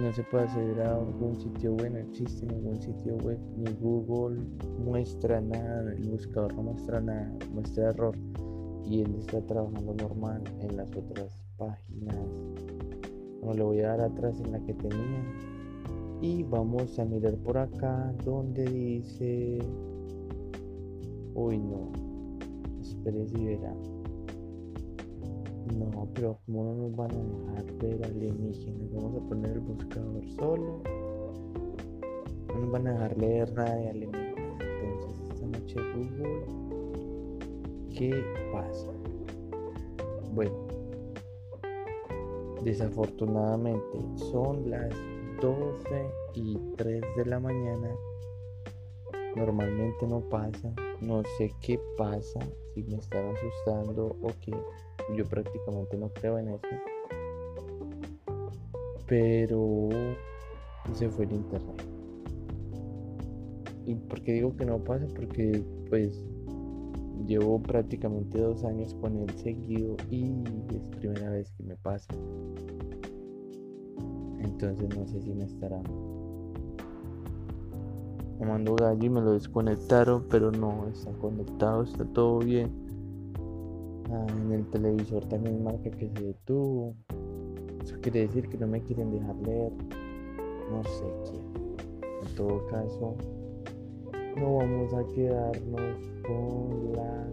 No 0.00 0.12
se 0.12 0.22
puede 0.24 0.44
acceder 0.44 0.82
a 0.82 0.94
algún 0.94 1.40
sitio 1.40 1.72
web, 1.72 1.90
no 1.92 1.98
existe 1.98 2.44
ningún 2.44 2.82
sitio 2.82 3.16
web, 3.16 3.38
ni 3.56 3.72
Google 3.80 4.42
muestra 4.84 5.40
nada, 5.40 5.90
el 5.94 6.10
buscador 6.10 6.52
no 6.54 6.64
muestra 6.64 7.00
nada, 7.00 7.32
muestra 7.54 7.88
error. 7.88 8.14
Y 8.84 9.00
él 9.00 9.14
está 9.14 9.40
trabajando 9.46 9.94
normal 9.94 10.42
en 10.60 10.76
las 10.76 10.94
otras 10.94 11.42
páginas. 11.56 12.14
No 13.42 13.54
le 13.54 13.62
voy 13.62 13.80
a 13.80 13.88
dar 13.88 14.02
atrás 14.02 14.38
en 14.40 14.52
la 14.52 14.60
que 14.64 14.74
tenía 14.74 15.55
y 16.20 16.42
vamos 16.44 16.98
a 16.98 17.04
mirar 17.04 17.34
por 17.36 17.58
acá 17.58 18.14
donde 18.24 18.64
dice 18.64 19.58
uy 21.34 21.58
no 21.58 21.92
espere 22.80 23.26
si 23.26 23.44
verá. 23.44 23.74
No 25.76 26.08
pero 26.14 26.38
como 26.46 26.64
no 26.64 26.74
nos 26.74 26.96
van 26.96 27.10
a 27.10 27.54
dejar 27.54 27.78
ver 27.78 28.04
alienígenas 28.04 28.92
vamos 28.94 29.22
a 29.22 29.28
poner 29.28 29.50
el 29.52 29.60
buscador 29.60 30.24
solo. 30.38 30.80
No 32.48 32.60
nos 32.60 32.70
van 32.70 32.86
a 32.86 32.92
dejar 32.92 33.18
leer 33.18 33.52
nada 33.52 33.74
de 33.74 33.90
alienígenas. 33.90 34.60
Entonces 34.82 35.30
esta 35.30 35.46
noche 35.46 35.76
google 35.94 36.66
qué 37.94 38.22
pasa 38.52 38.92
bueno 40.34 40.66
desafortunadamente 42.62 43.98
son 44.16 44.68
las 44.70 44.90
12 45.40 46.10
y 46.34 46.58
3 46.76 47.02
de 47.16 47.26
la 47.26 47.40
mañana. 47.40 47.90
Normalmente 49.34 50.06
no 50.06 50.20
pasa. 50.20 50.72
No 51.00 51.22
sé 51.36 51.52
qué 51.60 51.78
pasa. 51.96 52.40
Si 52.74 52.82
me 52.82 52.96
están 52.96 53.34
asustando 53.34 54.16
o 54.22 54.28
qué. 54.40 54.52
Yo 55.14 55.24
prácticamente 55.26 55.96
no 55.96 56.08
creo 56.10 56.38
en 56.38 56.48
eso. 56.48 56.68
Pero 59.06 59.88
se 60.94 61.08
fue 61.08 61.24
el 61.26 61.32
internet. 61.32 61.84
¿Y 63.86 63.94
por 63.94 64.20
qué 64.22 64.32
digo 64.32 64.56
que 64.56 64.64
no 64.64 64.82
pasa? 64.82 65.06
Porque 65.14 65.62
pues 65.88 66.24
llevo 67.26 67.60
prácticamente 67.60 68.38
dos 68.40 68.64
años 68.64 68.94
con 68.94 69.16
él 69.16 69.30
seguido 69.38 69.96
y 70.10 70.44
es 70.74 70.88
primera 70.98 71.30
vez 71.30 71.50
que 71.52 71.62
me 71.62 71.76
pasa. 71.76 72.12
Entonces 74.58 74.96
no 74.96 75.06
sé 75.06 75.20
si 75.20 75.34
me 75.34 75.44
estará. 75.44 75.78
Me 78.40 78.46
mandó 78.46 78.74
gallo 78.74 79.04
y 79.04 79.10
me 79.10 79.20
lo 79.20 79.32
desconectaron, 79.32 80.24
pero 80.30 80.50
no, 80.50 80.86
está 80.88 81.10
conectado, 81.12 81.82
está 81.82 82.06
todo 82.06 82.38
bien. 82.38 82.70
Ah, 84.10 84.26
en 84.30 84.52
el 84.52 84.66
televisor 84.70 85.26
también 85.26 85.62
marca 85.62 85.90
que 85.90 86.08
se 86.08 86.24
detuvo. 86.24 86.94
Eso 87.82 87.96
quiere 88.00 88.20
decir 88.20 88.48
que 88.48 88.56
no 88.56 88.66
me 88.66 88.80
quieren 88.80 89.10
dejar 89.10 89.36
leer. 89.44 89.72
No 90.70 90.82
sé 90.84 91.04
quién. 91.24 91.42
En 92.22 92.34
todo 92.34 92.66
caso, 92.68 93.14
no 94.38 94.56
vamos 94.56 94.94
a 94.94 95.04
quedarnos 95.14 95.98
con 96.26 96.92
las 96.94 97.28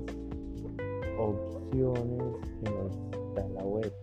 opciones 1.18 2.36
que 2.62 2.70
nos 2.70 3.34
da 3.34 3.48
la 3.48 3.64
web. 3.64 4.03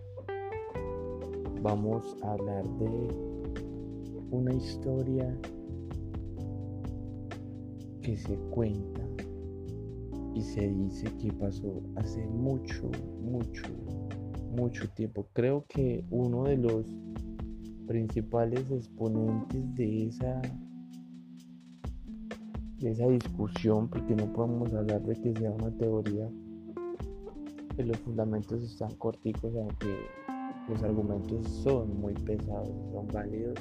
Vamos 1.61 2.17
a 2.23 2.33
hablar 2.33 2.63
de 2.79 3.07
una 4.31 4.53
historia 4.53 5.37
que 8.01 8.17
se 8.17 8.35
cuenta 8.49 9.01
y 10.33 10.41
se 10.41 10.67
dice 10.67 11.05
que 11.19 11.31
pasó 11.33 11.81
hace 11.95 12.25
mucho, 12.25 12.89
mucho, 13.21 13.63
mucho 14.55 14.89
tiempo. 14.89 15.27
Creo 15.33 15.65
que 15.67 16.03
uno 16.09 16.45
de 16.45 16.57
los 16.57 16.85
principales 17.87 18.71
exponentes 18.71 19.75
de 19.75 20.07
esa 20.07 20.41
de 22.79 22.91
esa 22.91 23.07
discusión 23.07 23.87
porque 23.89 24.15
no 24.15 24.31
podemos 24.33 24.73
hablar 24.73 25.01
de 25.03 25.15
que 25.21 25.35
sea 25.35 25.51
una 25.51 25.69
teoría 25.77 26.27
que 27.75 27.83
los 27.83 27.97
fundamentos 27.97 28.63
están 28.63 28.95
corticos 28.95 29.53
aunque 29.55 29.93
los 30.71 30.83
argumentos 30.83 31.47
son 31.63 31.99
muy 31.99 32.13
pesados 32.13 32.69
son 32.91 33.07
válidos 33.07 33.59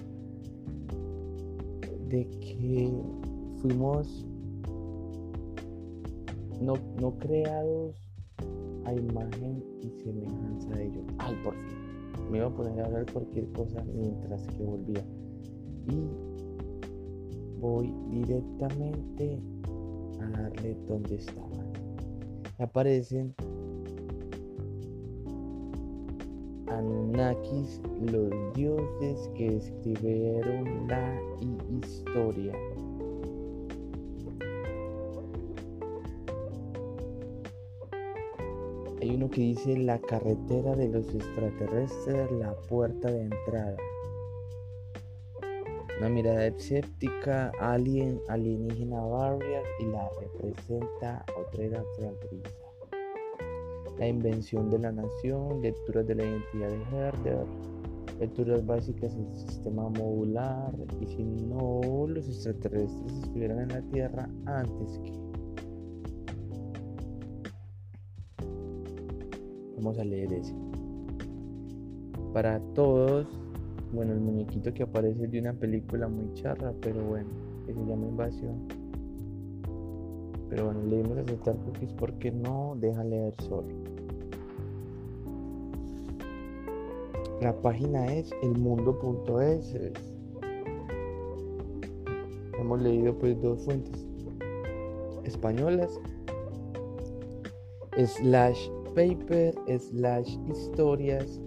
de 2.09 2.29
que 2.41 2.93
fuimos 3.61 4.27
no, 6.61 6.75
no 7.01 7.19
creados 7.19 7.97
a 8.85 8.93
imagen 8.93 9.63
y 9.83 9.91
semejanza 10.03 10.69
de 10.77 10.87
ellos. 10.87 11.05
Ay, 11.19 11.35
por 11.43 11.55
fin. 11.55 12.31
Me 12.31 12.39
iba 12.39 12.47
a 12.47 12.51
poner 12.51 12.81
a 12.81 12.87
hablar 12.87 13.07
cualquier 13.13 13.51
cosa 13.53 13.83
mientras 13.95 14.47
que 14.49 14.63
volvía. 14.63 15.05
Y 15.87 16.07
voy 17.61 17.93
directamente 18.11 19.41
a 20.21 20.31
darle 20.31 20.77
donde 20.87 21.17
estaba. 21.17 21.49
Aparecen 22.59 23.35
Anunnakis, 26.81 27.79
los 28.11 28.31
dioses 28.55 29.29
que 29.37 29.59
escribieron 29.59 30.89
la 30.89 31.21
historia. 31.69 32.55
Hay 39.03 39.15
uno 39.15 39.29
que 39.29 39.43
dice 39.43 39.77
la 39.77 39.99
carretera 39.99 40.75
de 40.75 40.89
los 40.89 41.15
extraterrestres, 41.15 42.33
la 42.33 42.55
puerta 42.71 43.11
de 43.11 43.25
entrada. 43.25 43.77
Una 45.99 46.09
mirada 46.09 46.47
escéptica, 46.47 47.53
alien, 47.61 48.23
alienígena 48.29 49.03
barrier 49.03 49.65
y 49.81 49.85
la 49.85 50.09
representa 50.19 51.27
otra 51.37 51.63
era 51.63 51.85
fronteriza. 51.97 52.70
La 54.01 54.09
invención 54.09 54.71
de 54.71 54.79
la 54.79 54.93
nación, 54.93 55.61
lecturas 55.61 56.07
de 56.07 56.15
la 56.15 56.25
identidad 56.25 56.71
de 56.71 56.97
Herder, 56.97 57.47
lecturas 58.19 58.65
básicas 58.65 59.15
del 59.15 59.35
sistema 59.35 59.91
modular 59.91 60.73
y 61.03 61.07
si 61.07 61.23
no 61.23 62.07
los 62.09 62.27
extraterrestres 62.27 63.13
estuvieran 63.25 63.61
en 63.61 63.69
la 63.69 63.83
Tierra 63.83 64.27
antes 64.47 64.99
que 65.01 65.13
Vamos 69.77 69.99
a 69.99 70.05
leer 70.05 70.33
ese. 70.33 70.55
Para 72.33 72.59
todos, 72.75 73.27
bueno, 73.93 74.15
el 74.15 74.21
muñequito 74.21 74.73
que 74.73 74.83
aparece 74.83 75.29
de 75.29 75.41
una 75.41 75.53
película 75.53 76.09
muy 76.09 76.33
charra, 76.33 76.73
pero 76.81 77.05
bueno, 77.05 77.29
que 77.67 77.75
se 77.75 77.81
llama 77.81 78.07
Invasión. 78.07 78.67
Pero 80.49 80.65
bueno, 80.65 80.81
leemos 80.87 81.19
aceptar 81.19 81.55
cookies 81.59 81.93
porque 81.93 82.31
no 82.31 82.77
deja 82.81 83.05
leer 83.05 83.35
solo. 83.43 83.90
La 87.41 87.55
página 87.63 88.07
es 88.07 88.31
elmundo.es. 88.43 89.75
Hemos 92.59 92.83
leído 92.83 93.19
pues 93.19 93.41
dos 93.41 93.65
fuentes 93.65 94.07
españolas. 95.25 95.99
Slash 97.97 98.69
paper 98.95 99.55
slash 99.79 100.37
historias 100.49 101.41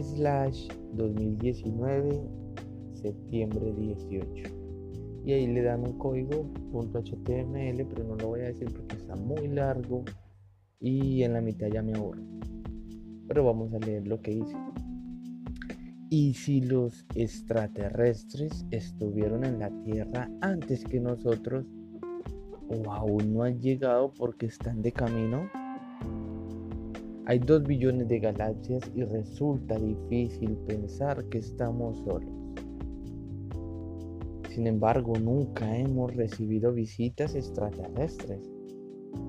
slash 0.00 0.68
2019 0.92 2.20
septiembre 2.94 3.72
18 3.72 4.50
y 5.24 5.32
ahí 5.32 5.46
le 5.46 5.62
dan 5.62 5.80
un 5.80 5.98
código 5.98 6.46
.html 6.72 7.86
pero 7.86 8.04
no 8.04 8.16
lo 8.16 8.28
voy 8.28 8.40
a 8.40 8.44
decir 8.44 8.72
porque 8.72 8.96
está 8.96 9.16
muy 9.16 9.48
largo 9.48 10.04
y 10.80 11.22
en 11.22 11.34
la 11.34 11.40
mitad 11.40 11.68
ya 11.68 11.82
me 11.82 11.94
aburro 11.94 12.22
pero 13.28 13.44
vamos 13.44 13.72
a 13.74 13.78
leer 13.78 14.06
lo 14.06 14.20
que 14.20 14.32
dice 14.32 14.56
y 16.12 16.34
si 16.34 16.60
los 16.60 17.06
extraterrestres 17.14 18.66
estuvieron 18.70 19.44
en 19.44 19.58
la 19.58 19.70
Tierra 19.82 20.28
antes 20.42 20.84
que 20.84 21.00
nosotros 21.00 21.64
o 22.68 22.92
aún 22.92 23.32
no 23.32 23.44
han 23.44 23.58
llegado 23.58 24.12
porque 24.18 24.44
están 24.44 24.82
de 24.82 24.92
camino 24.92 25.48
hay 27.24 27.38
dos 27.38 27.62
billones 27.62 28.08
de 28.08 28.18
galaxias 28.18 28.90
y 28.94 29.04
resulta 29.04 29.78
difícil 29.78 30.54
pensar 30.66 31.24
que 31.30 31.38
estamos 31.38 31.96
solos. 32.04 32.28
Sin 34.50 34.66
embargo, 34.66 35.14
nunca 35.18 35.78
hemos 35.78 36.14
recibido 36.14 36.74
visitas 36.74 37.34
extraterrestres. 37.34 38.50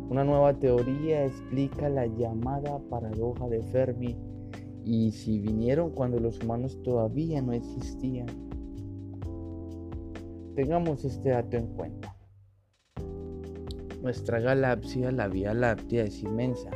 Una 0.09 0.25
nueva 0.25 0.53
teoría 0.59 1.27
explica 1.27 1.87
la 1.87 2.07
llamada 2.07 2.77
paradoja 2.89 3.47
de 3.47 3.63
Fermi 3.71 4.17
y 4.85 5.11
si 5.11 5.39
vinieron 5.39 5.91
cuando 5.91 6.19
los 6.19 6.39
humanos 6.43 6.81
todavía 6.83 7.41
no 7.41 7.53
existían. 7.53 8.27
Tengamos 10.55 11.03
este 11.05 11.29
dato 11.29 11.57
en 11.57 11.67
cuenta. 11.67 12.15
Nuestra 14.01 14.39
galaxia, 14.39 15.11
la 15.11 15.27
Vía 15.27 15.53
Láctea, 15.53 16.03
es 16.03 16.21
inmensa 16.21 16.69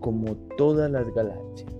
como 0.00 0.34
todas 0.56 0.90
las 0.90 1.12
galaxias. 1.14 1.70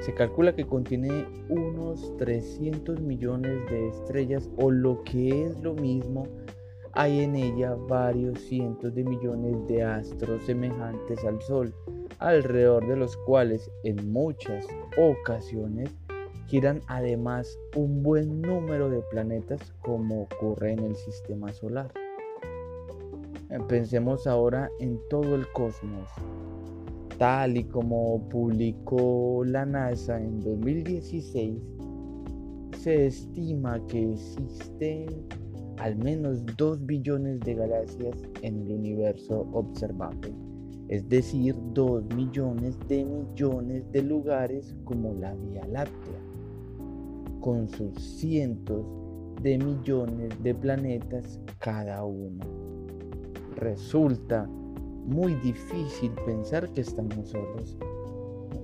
Se 0.00 0.14
calcula 0.14 0.54
que 0.54 0.66
contiene 0.66 1.26
unos 1.48 2.16
300 2.18 3.00
millones 3.00 3.58
de 3.70 3.88
estrellas 3.88 4.48
o 4.56 4.70
lo 4.70 5.02
que 5.02 5.44
es 5.44 5.60
lo 5.60 5.74
mismo, 5.74 6.26
hay 6.92 7.20
en 7.20 7.36
ella 7.36 7.74
varios 7.74 8.40
cientos 8.40 8.94
de 8.94 9.04
millones 9.04 9.56
de 9.66 9.82
astros 9.82 10.44
semejantes 10.44 11.24
al 11.24 11.40
Sol, 11.42 11.74
alrededor 12.18 12.86
de 12.86 12.96
los 12.96 13.16
cuales 13.18 13.70
en 13.84 14.12
muchas 14.12 14.66
ocasiones 14.96 15.90
giran 16.46 16.80
además 16.86 17.58
un 17.76 18.02
buen 18.02 18.40
número 18.40 18.88
de 18.88 19.02
planetas 19.10 19.60
como 19.82 20.22
ocurre 20.22 20.72
en 20.72 20.80
el 20.80 20.96
sistema 20.96 21.52
solar. 21.52 21.92
Pensemos 23.68 24.26
ahora 24.26 24.70
en 24.80 24.98
todo 25.08 25.34
el 25.34 25.50
cosmos, 25.52 26.08
tal 27.18 27.56
y 27.56 27.64
como 27.64 28.28
publicó 28.28 29.42
la 29.44 29.64
NASA 29.64 30.20
en 30.20 30.40
2016, 30.40 31.62
se 32.78 33.06
estima 33.06 33.84
que 33.86 34.12
existen 34.12 35.06
al 35.78 35.96
menos 35.96 36.44
2 36.56 36.86
billones 36.86 37.40
de 37.40 37.54
galaxias 37.54 38.16
en 38.42 38.62
el 38.62 38.72
universo 38.72 39.48
observable, 39.52 40.32
es 40.88 41.08
decir, 41.08 41.54
2 41.74 42.14
millones 42.14 42.78
de 42.88 43.04
millones 43.04 43.90
de 43.92 44.02
lugares 44.02 44.74
como 44.84 45.14
la 45.14 45.34
Vía 45.34 45.66
Láctea, 45.66 46.20
con 47.40 47.68
sus 47.68 47.94
cientos 48.00 48.86
de 49.42 49.58
millones 49.58 50.32
de 50.42 50.54
planetas 50.54 51.40
cada 51.58 52.04
uno. 52.04 52.44
Resulta 53.56 54.46
muy 54.46 55.34
difícil 55.36 56.10
pensar 56.26 56.70
que 56.72 56.80
estamos 56.80 57.28
solos. 57.28 57.76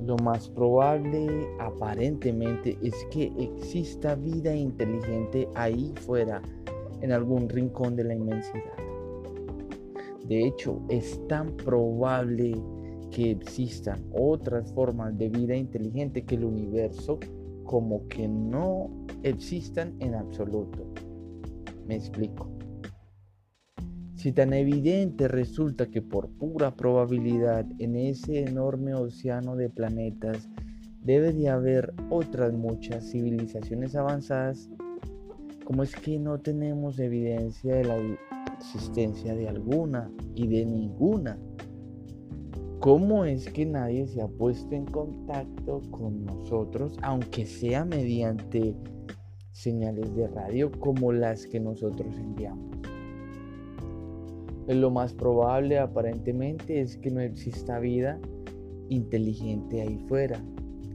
Lo 0.05 0.17
más 0.19 0.49
probable 0.49 1.49
aparentemente 1.59 2.77
es 2.83 2.95
que 3.11 3.33
exista 3.39 4.15
vida 4.15 4.55
inteligente 4.55 5.49
ahí 5.55 5.93
fuera, 6.01 6.43
en 7.01 7.13
algún 7.13 7.49
rincón 7.49 7.97
de 7.97 8.05
la 8.05 8.15
inmensidad. 8.15 8.84
De 10.29 10.47
hecho, 10.47 10.83
es 10.89 11.21
tan 11.29 11.57
probable 11.57 12.55
que 13.11 13.31
existan 13.31 14.03
otras 14.13 14.73
formas 14.73 15.17
de 15.17 15.29
vida 15.29 15.55
inteligente 15.55 16.25
que 16.25 16.35
el 16.35 16.45
universo 16.45 17.21
como 17.65 18.07
que 18.09 18.27
no 18.27 18.91
existan 19.23 19.95
en 20.01 20.15
absoluto. 20.15 20.85
Me 21.87 21.97
explico. 21.97 22.49
Si 24.15 24.33
tan 24.33 24.55
evidente 24.55 25.29
resulta 25.29 25.91
que 25.91 26.01
por 26.01 26.31
pura 26.31 26.75
probabilidad 26.75 27.67
en 27.79 27.95
ese 27.95 28.41
enorme 28.41 28.95
océano 28.95 29.55
de 29.55 29.69
planetas 29.69 30.49
debe 31.03 31.33
de 31.33 31.51
haber 31.51 31.93
otras 32.09 32.55
muchas 32.55 33.11
civilizaciones 33.11 33.95
avanzadas, 33.95 34.71
¿cómo 35.65 35.83
es 35.83 35.95
que 35.95 36.19
no 36.19 36.41
tenemos 36.41 36.99
evidencia 36.99 37.75
de 37.75 37.85
la 37.85 37.99
existencia 38.65 39.35
de 39.35 39.49
alguna 39.49 40.11
y 40.35 40.47
de 40.47 40.65
ninguna? 40.65 41.39
¿Cómo 42.81 43.25
es 43.25 43.51
que 43.51 43.65
nadie 43.65 44.07
se 44.07 44.21
ha 44.21 44.29
puesto 44.29 44.75
en 44.75 44.87
contacto 44.87 45.81
con 45.91 46.25
nosotros, 46.25 46.97
aunque 47.03 47.47
sea 47.47 47.85
mediante 47.85 48.75
señales 49.53 50.15
de 50.15 50.29
radio 50.29 50.71
como 50.81 51.13
las 51.13 51.47
que 51.47 51.61
nosotros 51.61 52.15
enviamos? 52.17 52.77
Lo 54.67 54.91
más 54.91 55.13
probable 55.13 55.79
aparentemente 55.79 56.81
es 56.81 56.97
que 56.97 57.11
no 57.11 57.21
exista 57.21 57.79
vida 57.79 58.19
inteligente 58.89 59.83
ahí 59.83 59.99
fuera, 60.09 60.43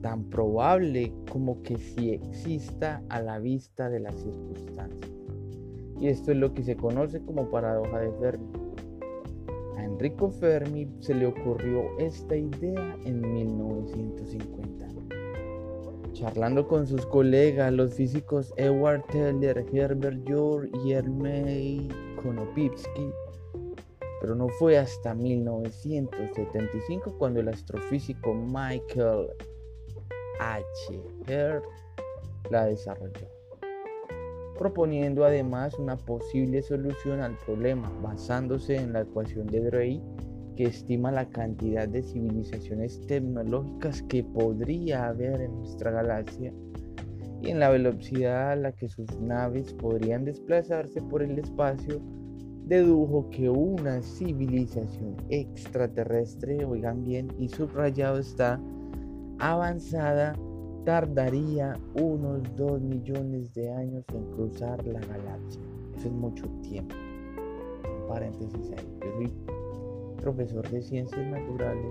tan 0.02 0.24
probable 0.24 1.12
como 1.30 1.62
que 1.62 1.76
si 1.76 2.10
exista 2.10 3.02
a 3.08 3.20
la 3.20 3.38
vista 3.38 3.88
de 3.88 4.00
las 4.00 4.14
circunstancias. 4.16 5.19
Y 6.00 6.08
esto 6.08 6.32
es 6.32 6.38
lo 6.38 6.54
que 6.54 6.62
se 6.62 6.76
conoce 6.76 7.20
como 7.20 7.50
paradoja 7.50 8.00
de 8.00 8.10
Fermi. 8.12 8.48
A 9.76 9.84
Enrico 9.84 10.30
Fermi 10.30 10.88
se 11.00 11.14
le 11.14 11.26
ocurrió 11.26 11.98
esta 11.98 12.36
idea 12.36 12.96
en 13.04 13.20
1950. 13.20 14.86
Charlando 16.12 16.66
con 16.66 16.86
sus 16.86 17.06
colegas, 17.06 17.72
los 17.72 17.94
físicos 17.94 18.52
Edward 18.56 19.04
Teller, 19.06 19.64
Herbert 19.72 20.28
Joule 20.28 20.70
y 20.84 20.92
Hermey 20.92 21.88
Konopitsky, 22.22 23.10
pero 24.20 24.34
no 24.34 24.48
fue 24.48 24.76
hasta 24.76 25.14
1975 25.14 27.14
cuando 27.16 27.40
el 27.40 27.48
astrofísico 27.48 28.34
Michael 28.34 29.28
H. 30.40 31.02
Hertz 31.26 31.66
la 32.50 32.66
desarrolló, 32.66 33.28
proponiendo 34.60 35.24
además 35.24 35.72
una 35.78 35.96
posible 35.96 36.60
solución 36.60 37.22
al 37.22 37.34
problema 37.46 37.90
basándose 38.02 38.76
en 38.76 38.92
la 38.92 39.00
ecuación 39.00 39.46
de 39.46 39.62
Drake 39.62 40.02
que 40.54 40.64
estima 40.64 41.10
la 41.10 41.26
cantidad 41.30 41.88
de 41.88 42.02
civilizaciones 42.02 43.00
tecnológicas 43.06 44.02
que 44.02 44.22
podría 44.22 45.08
haber 45.08 45.40
en 45.40 45.56
nuestra 45.56 45.92
galaxia 45.92 46.52
y 47.40 47.48
en 47.48 47.58
la 47.58 47.70
velocidad 47.70 48.52
a 48.52 48.56
la 48.56 48.72
que 48.72 48.90
sus 48.90 49.18
naves 49.18 49.72
podrían 49.72 50.26
desplazarse 50.26 51.00
por 51.00 51.22
el 51.22 51.38
espacio 51.38 52.02
dedujo 52.66 53.30
que 53.30 53.48
una 53.48 54.02
civilización 54.02 55.16
extraterrestre, 55.30 56.66
oigan 56.66 57.02
bien, 57.02 57.32
y 57.38 57.48
subrayado 57.48 58.18
está, 58.18 58.60
avanzada, 59.38 60.34
tardaría 60.84 61.78
unos 61.94 62.42
2 62.56 62.80
millones 62.80 63.52
de 63.54 63.70
años 63.70 64.04
en 64.14 64.24
cruzar 64.32 64.84
la 64.86 65.00
galaxia. 65.00 65.60
Eso 65.96 66.08
es 66.08 66.14
mucho 66.14 66.46
tiempo. 66.62 66.94
Paréntesis 68.08 68.72
ahí. 68.76 68.98
Yo 69.02 69.12
soy 69.16 69.32
profesor 70.20 70.68
de 70.70 70.82
ciencias 70.82 71.26
naturales 71.26 71.86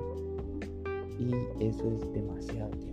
y 1.20 1.64
eso 1.64 1.92
es 1.92 2.14
demasiado 2.14 2.72
tiempo. 2.72 2.90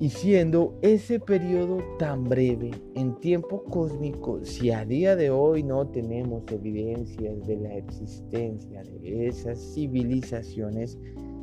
Y 0.00 0.08
siendo 0.08 0.78
ese 0.80 1.20
periodo 1.20 1.76
tan 1.98 2.24
breve 2.24 2.70
en 2.94 3.20
tiempo 3.20 3.62
cósmico, 3.64 4.42
si 4.42 4.70
a 4.70 4.86
día 4.86 5.14
de 5.14 5.28
hoy 5.28 5.62
no 5.62 5.86
tenemos 5.88 6.42
evidencias 6.50 7.46
de 7.46 7.56
la 7.58 7.76
existencia 7.76 8.82
de 8.82 9.28
esas 9.28 9.58
civilizaciones, 9.74 10.98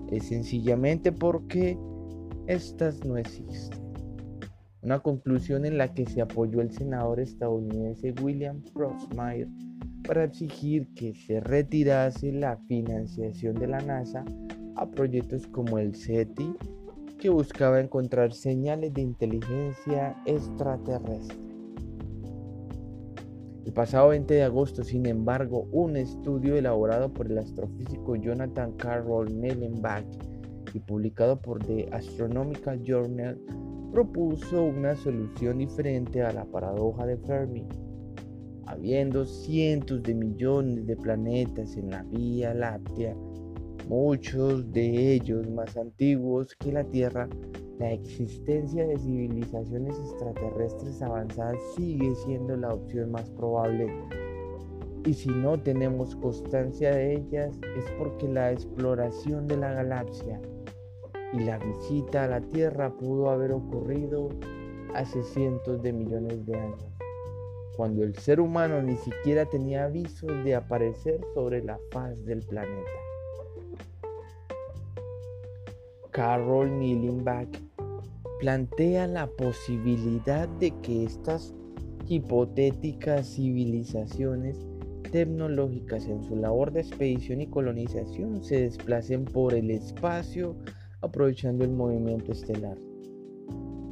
es 0.09 0.23
sencillamente 0.23 1.11
porque 1.11 1.77
estas 2.47 3.03
no 3.05 3.17
existen. 3.17 3.77
Una 4.81 4.99
conclusión 4.99 5.65
en 5.65 5.77
la 5.77 5.93
que 5.93 6.05
se 6.05 6.21
apoyó 6.21 6.61
el 6.61 6.71
senador 6.71 7.19
estadounidense 7.19 8.13
William 8.21 8.61
Proxmire 8.73 9.49
para 10.07 10.23
exigir 10.23 10.87
que 10.95 11.13
se 11.13 11.41
retirase 11.41 12.31
la 12.31 12.55
financiación 12.67 13.55
de 13.55 13.67
la 13.67 13.81
NASA 13.81 14.23
a 14.77 14.89
proyectos 14.89 15.45
como 15.47 15.77
el 15.77 15.93
SETI 15.93 16.55
que 17.19 17.29
buscaba 17.29 17.81
encontrar 17.81 18.31
señales 18.31 18.93
de 18.93 19.01
inteligencia 19.01 20.15
extraterrestre. 20.25 21.37
El 23.65 23.73
pasado 23.73 24.09
20 24.09 24.33
de 24.33 24.43
agosto, 24.43 24.85
sin 24.85 25.05
embargo, 25.05 25.67
un 25.73 25.97
estudio 25.97 26.55
elaborado 26.55 27.11
por 27.11 27.29
el 27.29 27.37
astrofísico 27.39 28.15
Jonathan 28.15 28.71
Carroll 28.77 29.37
Nellenbach 29.37 30.05
publicado 30.79 31.39
por 31.41 31.63
The 31.65 31.89
Astronomical 31.91 32.81
Journal 32.83 33.39
propuso 33.91 34.63
una 34.63 34.95
solución 34.95 35.59
diferente 35.59 36.21
a 36.21 36.31
la 36.31 36.45
paradoja 36.45 37.05
de 37.05 37.17
Fermi. 37.17 37.65
Habiendo 38.65 39.25
cientos 39.25 40.03
de 40.03 40.13
millones 40.13 40.85
de 40.85 40.95
planetas 40.97 41.77
en 41.77 41.89
la 41.89 42.03
Vía 42.03 42.53
Láctea, 42.53 43.15
muchos 43.87 44.71
de 44.71 45.13
ellos 45.13 45.49
más 45.49 45.77
antiguos 45.77 46.53
que 46.55 46.73
la 46.73 46.83
Tierra, 46.83 47.29
la 47.79 47.91
existencia 47.93 48.85
de 48.85 48.97
civilizaciones 48.97 49.97
extraterrestres 49.99 51.01
avanzadas 51.01 51.57
sigue 51.75 52.13
siendo 52.25 52.57
la 52.57 52.73
opción 52.73 53.11
más 53.11 53.29
probable. 53.31 53.87
Y 55.05 55.13
si 55.13 55.29
no 55.29 55.57
tenemos 55.57 56.15
constancia 56.17 56.91
de 56.91 57.15
ellas 57.15 57.57
es 57.77 57.85
porque 57.97 58.27
la 58.27 58.51
exploración 58.51 59.47
de 59.47 59.55
la 59.55 59.71
galaxia 59.71 60.41
y 61.33 61.39
la 61.39 61.57
visita 61.57 62.23
a 62.23 62.27
la 62.27 62.41
Tierra 62.41 62.89
pudo 62.89 63.29
haber 63.29 63.51
ocurrido 63.51 64.29
hace 64.93 65.23
cientos 65.23 65.81
de 65.81 65.93
millones 65.93 66.45
de 66.45 66.55
años, 66.55 66.85
cuando 67.75 68.03
el 68.03 68.15
ser 68.15 68.39
humano 68.39 68.81
ni 68.81 68.97
siquiera 68.97 69.45
tenía 69.45 69.85
avisos 69.85 70.31
de 70.43 70.55
aparecer 70.55 71.19
sobre 71.33 71.63
la 71.63 71.79
faz 71.91 72.23
del 72.25 72.41
planeta. 72.43 72.91
Carol 76.11 76.79
Nielenbach 76.79 77.49
plantea 78.39 79.07
la 79.07 79.27
posibilidad 79.27 80.47
de 80.47 80.71
que 80.81 81.03
estas 81.03 81.53
hipotéticas 82.07 83.27
civilizaciones 83.35 84.57
tecnológicas 85.11 86.05
en 86.05 86.23
su 86.23 86.35
labor 86.35 86.71
de 86.71 86.81
expedición 86.81 87.41
y 87.41 87.47
colonización 87.47 88.43
se 88.43 88.61
desplacen 88.61 89.25
por 89.25 89.53
el 89.53 89.71
espacio 89.71 90.55
aprovechando 91.01 91.63
el 91.63 91.71
movimiento 91.71 92.31
estelar. 92.31 92.77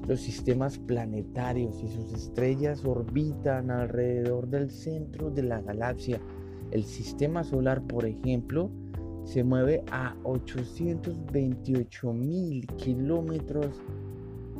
Los 0.07 0.21
sistemas 0.21 0.77
planetarios 0.77 1.81
y 1.83 1.87
sus 1.87 2.13
estrellas 2.13 2.85
orbitan 2.85 3.71
alrededor 3.71 4.47
del 4.47 4.69
centro 4.69 5.31
de 5.31 5.43
la 5.43 5.61
galaxia. 5.61 6.19
El 6.71 6.83
sistema 6.83 7.43
solar, 7.43 7.81
por 7.81 8.05
ejemplo, 8.05 8.69
se 9.23 9.43
mueve 9.43 9.83
a 9.91 10.15
828 10.23 12.13
mil 12.13 12.67
kilómetros 12.77 13.81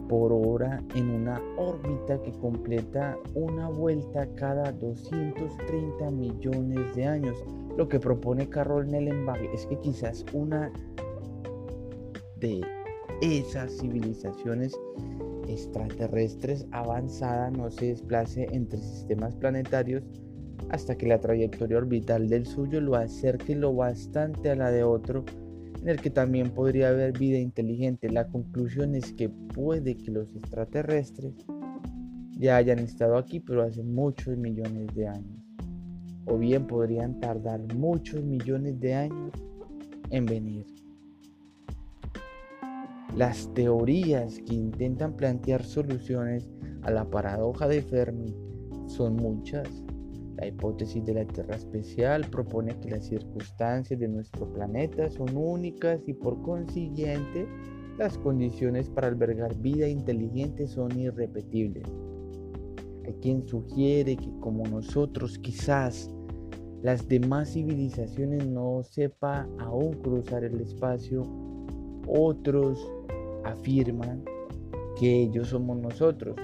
por 0.09 0.31
hora 0.33 0.83
en 0.95 1.09
una 1.09 1.41
órbita 1.57 2.21
que 2.21 2.31
completa 2.33 3.17
una 3.33 3.69
vuelta 3.69 4.27
cada 4.35 4.71
230 4.71 6.11
millones 6.11 6.95
de 6.95 7.05
años. 7.05 7.37
Lo 7.77 7.87
que 7.87 7.99
propone 7.99 8.49
Carol 8.49 8.87
Nellenbach 8.87 9.41
es 9.53 9.65
que 9.65 9.79
quizás 9.79 10.25
una 10.33 10.71
de 12.39 12.61
esas 13.21 13.77
civilizaciones 13.77 14.73
extraterrestres 15.47 16.65
avanzadas 16.71 17.51
no 17.51 17.69
se 17.71 17.87
desplace 17.87 18.47
entre 18.51 18.79
sistemas 18.79 19.35
planetarios 19.35 20.03
hasta 20.69 20.97
que 20.97 21.07
la 21.07 21.19
trayectoria 21.19 21.77
orbital 21.77 22.27
del 22.27 22.45
suyo 22.45 22.81
lo 22.81 22.95
acerque 22.95 23.55
lo 23.55 23.73
bastante 23.73 24.49
a 24.49 24.55
la 24.55 24.71
de 24.71 24.83
otro 24.83 25.23
en 25.81 25.89
el 25.89 26.01
que 26.01 26.09
también 26.09 26.49
podría 26.49 26.89
haber 26.89 27.17
vida 27.17 27.37
inteligente. 27.37 28.09
La 28.09 28.27
conclusión 28.27 28.95
es 28.95 29.13
que 29.13 29.29
puede 29.29 29.95
que 29.95 30.09
los 30.09 30.35
extraterrestres 30.35 31.35
ya 32.31 32.57
hayan 32.57 32.79
estado 32.79 33.17
aquí, 33.17 33.39
pero 33.39 33.61
hace 33.61 33.83
muchos 33.83 34.35
millones 34.35 34.87
de 34.95 35.07
años. 35.07 35.43
O 36.25 36.39
bien 36.39 36.65
podrían 36.65 37.19
tardar 37.19 37.61
muchos 37.75 38.23
millones 38.23 38.79
de 38.79 38.95
años 38.95 39.31
en 40.09 40.25
venir. 40.25 40.74
Las 43.15 43.53
teorías 43.53 44.39
que 44.39 44.55
intentan 44.55 45.15
plantear 45.15 45.63
soluciones 45.63 46.49
a 46.81 46.91
la 46.91 47.09
paradoja 47.09 47.67
de 47.67 47.81
Fermi 47.81 48.35
son 48.87 49.15
muchas 49.15 49.67
la 50.37 50.47
hipótesis 50.47 51.03
de 51.05 51.13
la 51.13 51.25
Tierra 51.25 51.55
especial 51.55 52.25
propone 52.29 52.77
que 52.79 52.89
las 52.89 53.05
circunstancias 53.05 53.97
de 53.97 54.07
nuestro 54.07 54.51
planeta 54.51 55.09
son 55.09 55.35
únicas 55.35 56.01
y 56.07 56.13
por 56.13 56.41
consiguiente 56.41 57.47
las 57.97 58.17
condiciones 58.17 58.89
para 58.89 59.07
albergar 59.07 59.55
vida 59.59 59.87
inteligente 59.87 60.67
son 60.67 60.99
irrepetibles. 60.99 61.87
Hay 63.05 63.13
quien 63.21 63.47
sugiere 63.47 64.17
que 64.17 64.29
como 64.41 64.63
nosotros 64.65 65.39
quizás 65.39 66.09
las 66.81 67.07
demás 67.07 67.53
civilizaciones 67.53 68.45
no 68.45 68.83
sepa 68.83 69.47
aún 69.59 69.93
cruzar 69.93 70.43
el 70.43 70.59
espacio, 70.59 71.23
otros 72.07 72.91
afirman 73.43 74.23
que 74.97 75.23
ellos 75.23 75.49
somos 75.49 75.77
nosotros 75.77 76.35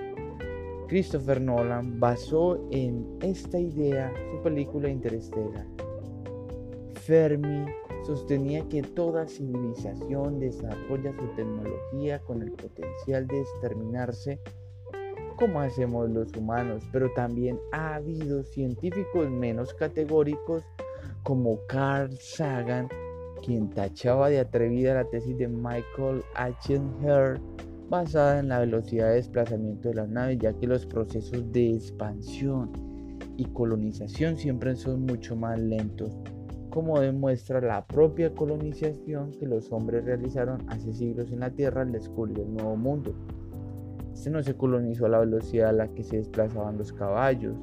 Christopher 0.91 1.39
Nolan 1.39 2.02
basó 2.02 2.67
en 2.69 3.17
esta 3.21 3.58
idea 3.58 4.12
su 4.30 4.43
película 4.43 4.89
Interstellar. 4.89 5.65
Fermi 6.95 7.65
sostenía 8.06 8.67
que 8.67 8.82
toda 8.82 9.26
civilización 9.26 10.41
desarrolla 10.41 11.13
su 11.13 11.28
tecnología 11.38 12.19
con 12.19 12.41
el 12.41 12.52
potencial 12.52 13.26
de 13.28 13.39
exterminarse 13.39 14.41
como 15.38 15.62
hacemos 15.62 16.10
los 16.10 16.36
humanos, 16.36 16.84
pero 16.91 17.10
también 17.13 17.58
ha 17.71 17.95
habido 17.95 18.43
científicos 18.43 19.30
menos 19.30 19.74
categóricos 19.74 20.62
como 21.24 21.65
Carl 21.67 22.12
Sagan, 22.19 22.89
quien 23.41 23.69
tachaba 23.69 24.30
de 24.30 24.39
atrevida 24.39 24.93
la 24.93 25.06
tesis 25.06 25.38
de 25.38 25.47
Michael. 25.47 26.23
Hare 26.36 27.39
basada 27.89 28.39
en 28.39 28.47
la 28.47 28.60
velocidad 28.60 29.10
de 29.10 29.15
desplazamiento 29.15 29.89
de 29.89 29.95
las 29.95 30.10
naves, 30.10 30.39
ya 30.39 30.54
que 30.54 30.65
los 30.65 30.86
procesos 30.86 31.51
de 31.51 31.75
expansión 31.75 32.71
y 33.36 33.45
colonización 33.45 34.38
siempre 34.38 34.75
son 34.77 35.06
mucho 35.06 35.36
más 35.36 35.60
lentos, 35.60 36.15
como 36.69 37.01
demuestra 37.01 37.60
la 37.60 37.86
propia 37.86 38.34
colonización 38.34 39.32
que 39.32 39.45
los 39.45 39.71
hombres 39.73 40.06
realizaron 40.06 40.63
hace 40.69 40.93
siglos 40.93 41.32
en 41.32 41.41
la 41.41 41.49
Tierra 41.49 41.82
al 41.82 41.91
descubrir 41.91 42.39
el 42.39 42.54
Nuevo 42.54 42.77
Mundo. 42.77 43.13
Este 44.13 44.30
no 44.30 44.41
se 44.41 44.56
colonizó 44.56 45.08
a 45.08 45.10
la 45.10 45.19
velocidad 45.19 45.69
a 45.69 45.73
la 45.73 45.88
que 45.89 46.04
se 46.04 46.17
desplazaban 46.17 46.77
los 46.77 46.93
caballos. 46.93 47.56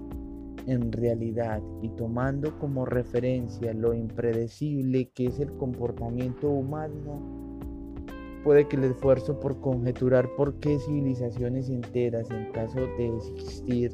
En 0.69 0.93
realidad, 0.93 1.63
y 1.81 1.89
tomando 1.89 2.59
como 2.59 2.85
referencia 2.85 3.73
lo 3.73 3.95
impredecible 3.95 5.09
que 5.15 5.29
es 5.29 5.41
el 5.41 5.51
comportamiento 5.57 6.51
humano, 6.51 7.23
puede 8.45 8.69
que 8.69 8.77
el 8.77 8.85
esfuerzo 8.85 9.41
por 9.41 9.63
conjeturar 9.63 10.29
por 10.37 10.61
qué 10.61 10.79
civilizaciones 10.79 11.71
enteras, 11.71 12.31
en 12.31 12.53
caso 12.53 12.81
de 12.99 13.17
existir, 13.17 13.93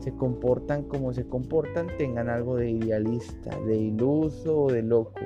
se 0.00 0.12
comportan 0.12 0.82
como 0.82 1.10
se 1.14 1.26
comportan, 1.26 1.86
tengan 1.96 2.28
algo 2.28 2.56
de 2.56 2.70
idealista, 2.70 3.58
de 3.60 3.74
iluso 3.74 4.64
o 4.64 4.70
de 4.70 4.82
loco. 4.82 5.20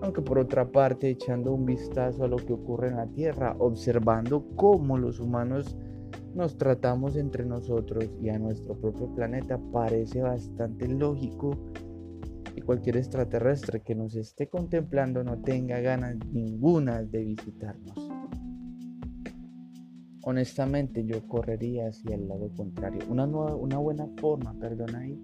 Aunque 0.00 0.22
por 0.22 0.38
otra 0.38 0.70
parte 0.70 1.10
echando 1.10 1.52
un 1.52 1.66
vistazo 1.66 2.22
a 2.22 2.28
lo 2.28 2.36
que 2.36 2.52
ocurre 2.52 2.86
en 2.86 2.98
la 2.98 3.08
Tierra, 3.08 3.56
observando 3.58 4.44
cómo 4.54 4.96
los 4.96 5.18
humanos 5.18 5.76
nos 6.38 6.56
tratamos 6.56 7.16
entre 7.16 7.44
nosotros 7.44 8.08
y 8.22 8.28
a 8.28 8.38
nuestro 8.38 8.76
propio 8.76 9.12
planeta, 9.12 9.58
parece 9.72 10.22
bastante 10.22 10.86
lógico 10.86 11.50
que 12.54 12.62
cualquier 12.62 12.96
extraterrestre 12.96 13.80
que 13.80 13.96
nos 13.96 14.14
esté 14.14 14.46
contemplando 14.46 15.24
no 15.24 15.42
tenga 15.42 15.80
ganas 15.80 16.16
ninguna 16.32 17.02
de 17.02 17.24
visitarnos. 17.24 18.08
Honestamente 20.22 21.04
yo 21.04 21.26
correría 21.26 21.88
hacia 21.88 22.14
el 22.14 22.28
lado 22.28 22.48
contrario. 22.56 23.00
Una, 23.08 23.24
una 23.24 23.78
buena 23.78 24.06
forma, 24.20 24.54
perdón 24.60 24.94
ahí, 24.94 25.20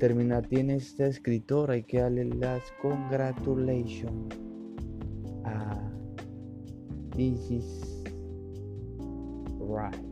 terminar 0.00 0.48
tiene 0.48 0.74
esta 0.74 1.06
escritora, 1.06 1.74
hay 1.74 1.84
que 1.84 2.00
darle 2.00 2.24
las 2.24 2.62
congratulations 2.82 4.34
a 5.44 5.80
This 7.14 7.50
is 7.50 8.04
right. 9.58 10.07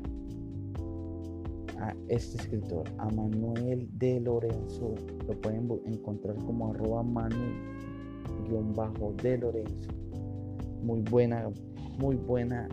A 1.79 1.95
este 2.09 2.39
escritor, 2.39 2.85
a 2.99 3.11
Manuel 3.11 3.89
de 3.99 4.21
Lorenzo, 4.21 4.95
lo 5.27 5.41
pueden 5.41 5.69
encontrar 5.85 6.37
como 6.47 6.71
arroba 6.71 7.03
manu-de 7.03 7.39
Lorenzo. 9.39 9.91
Muy 10.83 11.03
buena, 11.03 11.51
muy 11.99 12.17
buena 12.17 12.69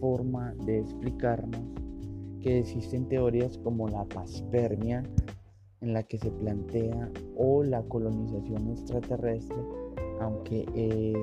forma 0.00 0.54
de 0.64 0.78
explicarnos 0.78 1.60
que 2.40 2.60
existen 2.60 3.06
teorías 3.08 3.58
como 3.58 3.88
la 3.88 4.04
paspermia, 4.04 5.02
en 5.80 5.92
la 5.92 6.02
que 6.02 6.18
se 6.18 6.30
plantea 6.30 7.10
o 7.36 7.62
la 7.62 7.82
colonización 7.82 8.70
extraterrestre, 8.70 9.56
aunque 10.20 10.66
eh, 10.74 11.14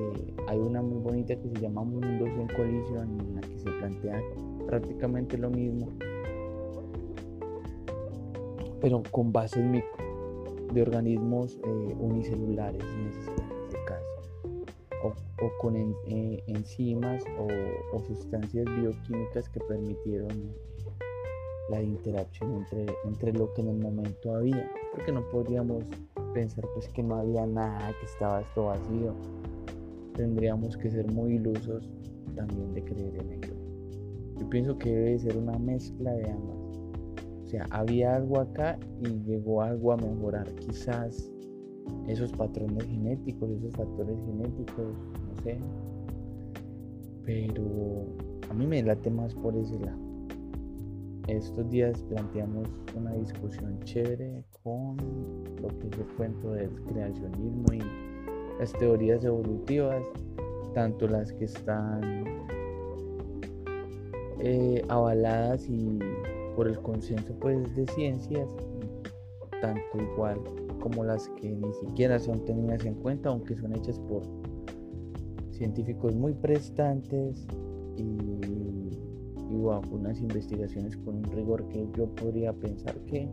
hay 0.47 0.59
una 0.59 0.81
muy 0.81 0.99
bonita 0.99 1.35
que 1.35 1.49
se 1.49 1.59
llama 1.59 1.83
Mundos 1.83 2.29
en 2.29 2.47
colisión, 2.55 3.19
en 3.19 3.35
la 3.35 3.41
que 3.41 3.59
se 3.59 3.69
plantea 3.71 4.21
prácticamente 4.67 5.37
lo 5.37 5.49
mismo, 5.49 5.89
pero 8.81 9.03
con 9.11 9.31
bases 9.31 9.63
de 10.73 10.81
organismos 10.81 11.57
eh, 11.63 11.95
unicelulares 11.99 12.83
en 12.83 13.07
ese, 13.07 13.31
caso, 13.85 14.05
o, 15.03 15.57
con 15.61 15.75
eh, 15.75 16.43
enzimas 16.47 17.23
o, 17.39 17.95
o 17.95 17.99
sustancias 18.01 18.65
bioquímicas 18.65 19.49
que 19.49 19.59
permitieron 19.61 20.53
la 21.69 21.81
interacción 21.81 22.53
entre, 22.55 22.85
entre 23.05 23.33
lo 23.33 23.53
que 23.53 23.61
en 23.61 23.69
el 23.69 23.77
momento 23.77 24.35
había, 24.35 24.69
porque 24.91 25.11
no 25.11 25.27
podríamos 25.29 25.83
pensar 26.33 26.65
pues 26.73 26.89
que 26.89 27.01
no 27.01 27.15
había 27.15 27.45
nada, 27.45 27.93
que 27.99 28.05
estaba 28.05 28.41
esto 28.41 28.65
vacío. 28.65 29.15
Tendríamos 30.15 30.77
que 30.77 30.91
ser 30.91 31.11
muy 31.11 31.35
ilusos 31.35 31.89
también 32.35 32.73
de 32.73 32.83
creer 32.83 33.15
en 33.15 33.31
ello. 33.33 33.53
Yo 34.39 34.49
pienso 34.49 34.77
que 34.77 34.91
debe 34.91 35.19
ser 35.19 35.37
una 35.37 35.57
mezcla 35.57 36.11
de 36.11 36.29
ambas. 36.29 36.64
Había 37.69 38.15
algo 38.15 38.39
acá 38.39 38.77
y 39.01 39.07
llegó 39.23 39.61
algo 39.61 39.93
a 39.93 39.97
mejorar. 39.97 40.47
Quizás 40.55 41.29
esos 42.07 42.31
patrones 42.33 42.83
genéticos, 42.85 43.49
esos 43.49 43.75
factores 43.75 44.17
genéticos, 44.25 44.95
no 45.27 45.43
sé. 45.43 45.57
Pero 47.23 48.05
a 48.49 48.53
mí 48.53 48.67
me 48.67 48.83
late 48.83 49.09
más 49.09 49.33
por 49.35 49.55
ese 49.55 49.79
lado. 49.79 50.05
Estos 51.27 51.67
días 51.71 52.03
planteamos 52.03 52.67
una 52.95 53.11
discusión 53.13 53.79
chévere 53.83 54.43
con 54.63 54.97
lo 55.59 55.67
que 55.79 55.87
es 55.87 55.97
el 55.97 56.05
cuento 56.15 56.51
del 56.51 56.69
creacionismo 56.83 57.73
y 57.73 57.81
las 58.59 58.71
teorías 58.73 59.23
evolutivas, 59.23 60.03
tanto 60.75 61.07
las 61.07 61.33
que 61.33 61.45
están 61.45 62.25
eh, 64.39 64.83
avaladas 64.87 65.67
y 65.67 65.97
por 66.55 66.67
el 66.67 66.79
consenso 66.79 67.33
pues 67.39 67.75
de 67.75 67.85
ciencias, 67.87 68.49
tanto 69.61 69.81
igual 70.13 70.39
como 70.79 71.03
las 71.03 71.27
que 71.29 71.49
ni 71.49 71.73
siquiera 71.73 72.19
son 72.19 72.45
tenidas 72.45 72.85
en 72.85 72.95
cuenta, 72.95 73.29
aunque 73.29 73.55
son 73.55 73.75
hechas 73.75 73.99
por 73.99 74.23
científicos 75.51 76.13
muy 76.15 76.33
prestantes 76.33 77.47
y 77.97 78.35
unas 79.91 80.19
investigaciones 80.19 80.97
con 80.97 81.17
un 81.17 81.23
rigor 81.23 81.67
que 81.69 81.87
yo 81.97 82.07
podría 82.15 82.53
pensar 82.53 82.95
que 83.05 83.29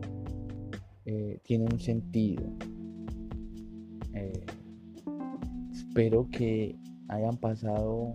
eh, 1.05 1.39
tiene 1.43 1.65
un 1.65 1.79
sentido. 1.79 2.43
Eh, 4.13 4.45
espero 5.71 6.27
que 6.31 6.75
hayan 7.09 7.37
pasado 7.37 8.13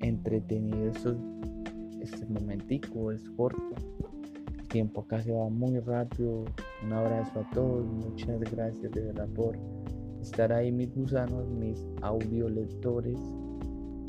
entretenidos 0.00 0.96
estos, 0.96 1.16
este 2.00 2.26
momentico, 2.26 3.10
es 3.12 3.28
corto. 3.30 3.97
Tiempo 4.68 5.02
acá 5.02 5.22
se 5.22 5.32
va 5.32 5.48
muy 5.48 5.78
rápido. 5.80 6.44
Un 6.84 6.92
abrazo 6.92 7.40
a 7.40 7.50
todos, 7.50 7.86
muchas 7.86 8.40
gracias 8.40 8.92
de 8.92 9.00
verdad 9.00 9.28
por 9.34 9.58
estar 10.20 10.52
ahí 10.52 10.70
mis 10.70 10.94
gusanos, 10.94 11.48
mis 11.48 11.86
audiolectores. 12.02 13.18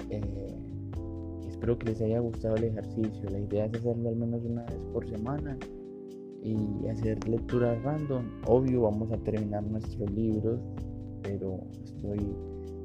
Eh, 0.10 0.60
Espero 1.60 1.78
que 1.78 1.88
les 1.88 2.02
haya 2.02 2.19
gustado 2.19 2.56
el 2.56 2.63
ejercicio. 2.63 3.30
La 3.30 3.39
idea 3.39 3.65
es 3.65 3.76
hacerlo 3.76 4.08
al 4.08 4.15
menos 4.15 4.45
una 4.45 4.63
vez 4.63 4.82
por 4.93 5.06
semana 5.10 5.58
y 6.41 6.88
hacer 6.88 7.28
lecturas 7.28 7.84
random. 7.84 8.24
Obvio, 8.48 8.84
vamos 8.84 9.12
a 9.12 9.17
terminar 9.17 9.63
nuestros 9.63 10.10
libros, 10.12 10.58
pero 11.22 11.60
estoy 11.84 12.34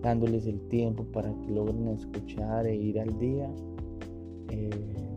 dándoles 0.03 0.49
el 0.49 0.61
tiempo 0.71 1.05
para 1.13 1.33
que 1.33 1.53
logren 1.53 1.87
escuchar 1.87 2.67
e 2.67 2.75
ir 2.75 2.99
al 2.99 3.17
día. 3.21 3.49
Eh, 4.51 5.14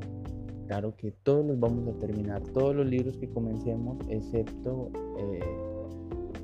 claro 0.67 0.93
que 0.97 1.11
todos 1.23 1.45
los 1.45 1.59
vamos 1.59 1.87
a 1.87 1.99
terminar, 1.99 2.41
todos 2.53 2.75
los 2.75 2.85
libros 2.85 3.17
que 3.17 3.29
comencemos, 3.29 3.97
excepto 4.09 4.91
eh, 5.17 5.39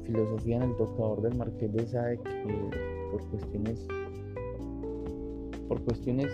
Filosofía 0.06 0.58
en 0.58 0.64
el 0.64 0.76
Tocador 0.76 1.22
del 1.22 1.36
Marqués 1.36 1.72
de 1.74 1.86
Sade, 1.86 2.20
que 2.20 3.12
por 3.12 3.22
cuestiones, 3.30 3.88
por 5.68 5.82
cuestiones 5.84 6.32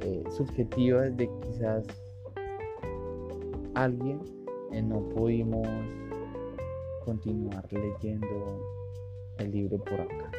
eh, 0.00 0.22
subjetivas 0.30 1.16
de 1.16 1.28
quizás 1.42 1.84
alguien 3.74 4.20
eh, 4.72 4.82
no 4.82 5.00
pudimos 5.10 5.66
continuar 7.04 7.66
leyendo 7.72 8.60
el 9.38 9.50
libro 9.50 9.78
por 9.78 10.00
acá. 10.00 10.30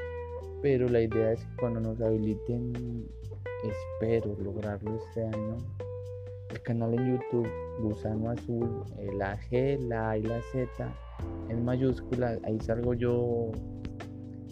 Pero 0.62 0.88
la 0.90 1.02
idea 1.02 1.34
es 1.34 1.40
que 1.42 1.56
cuando 1.60 1.80
nos 1.80 2.02
habiliten, 2.02 3.08
espero 3.64 4.36
lograrlo 4.42 4.96
este 4.96 5.24
año, 5.24 5.58
el 6.50 6.62
canal 6.62 6.94
en 6.94 7.14
YouTube, 7.14 7.50
Gusano 7.82 8.32
Azul, 8.32 8.84
eh, 8.98 9.10
la 9.18 9.38
G, 9.38 9.80
la 9.80 10.12
A 10.12 10.18
y 10.18 10.24
la 10.24 10.42
Z 10.52 10.68
en 11.50 11.64
mayúsculas, 11.64 12.40
ahí 12.44 12.60
salgo 12.60 12.94
yo 12.94 13.52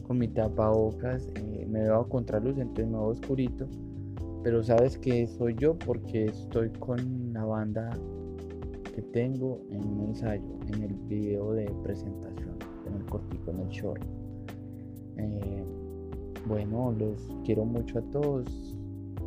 con 0.08 0.18
mi 0.18 0.28
tapabocas, 0.28 1.28
me 1.68 1.82
veo 1.82 2.02
a 2.02 2.08
contraluz, 2.08 2.58
entonces 2.58 2.88
me 2.88 2.98
veo 2.98 3.08
oscurito 3.08 3.68
pero 4.44 4.62
sabes 4.62 4.98
que 4.98 5.26
soy 5.26 5.56
yo 5.56 5.74
porque 5.80 6.26
estoy 6.26 6.70
con 6.72 7.32
la 7.34 7.46
banda 7.46 7.98
que 8.94 9.02
tengo 9.02 9.62
en 9.72 9.86
un 9.86 10.10
ensayo, 10.10 10.44
en 10.68 10.84
el 10.84 10.94
video 11.08 11.54
de 11.54 11.66
presentación, 11.82 12.58
en 12.86 12.96
el 12.96 13.06
cortico, 13.06 13.52
en 13.52 13.60
el 13.62 13.70
short. 13.70 14.04
Bueno, 16.46 16.94
los 17.00 17.32
quiero 17.46 17.64
mucho 17.64 18.00
a 18.00 18.02
todos. 18.12 18.76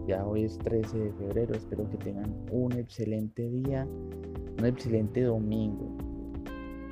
Ya 0.06 0.24
hoy 0.24 0.44
es 0.44 0.56
13 0.58 0.98
de 0.98 1.12
febrero. 1.14 1.54
Espero 1.54 1.90
que 1.90 1.96
tengan 1.96 2.32
un 2.52 2.72
excelente 2.72 3.50
día, 3.50 3.88
un 4.58 4.64
excelente 4.64 5.22
domingo. 5.22 5.96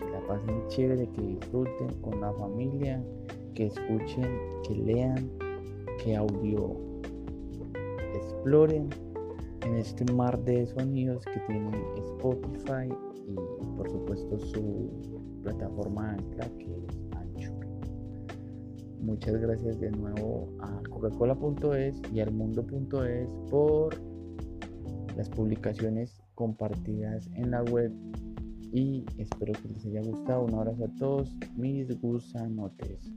Que 0.00 0.10
la 0.10 0.26
pasen 0.26 0.66
chévere, 0.68 1.08
que 1.10 1.22
disfruten 1.22 1.88
con 2.02 2.20
la 2.20 2.32
familia, 2.32 3.00
que 3.54 3.66
escuchen, 3.66 4.26
que 4.66 4.74
lean, 4.74 5.30
que 6.02 6.16
audio 6.16 6.76
exploren 8.14 8.90
en 9.64 9.76
este 9.76 10.12
mar 10.12 10.38
de 10.44 10.66
sonidos 10.66 11.24
que 11.24 11.40
tiene 11.46 11.70
Spotify 12.16 12.92
y 13.28 13.34
por 13.76 13.88
supuesto 13.90 14.38
su 14.38 14.90
plataforma 15.42 16.12
Ancla 16.12 16.48
que 16.58 16.64
es. 16.64 17.13
Muchas 19.04 19.36
gracias 19.38 19.78
de 19.80 19.90
nuevo 19.90 20.48
a 20.60 20.82
Coca-Cola.es 20.88 22.00
y 22.10 22.20
al 22.20 22.32
Mundo.es 22.32 23.28
por 23.50 23.94
las 25.14 25.28
publicaciones 25.28 26.22
compartidas 26.34 27.28
en 27.34 27.50
la 27.50 27.62
web 27.64 27.92
y 28.72 29.04
espero 29.18 29.52
que 29.52 29.68
les 29.68 29.84
haya 29.84 30.00
gustado. 30.00 30.44
Un 30.44 30.54
abrazo 30.54 30.86
a 30.86 30.94
todos 30.98 31.36
mis 31.54 32.00
gusanotes. 32.00 33.12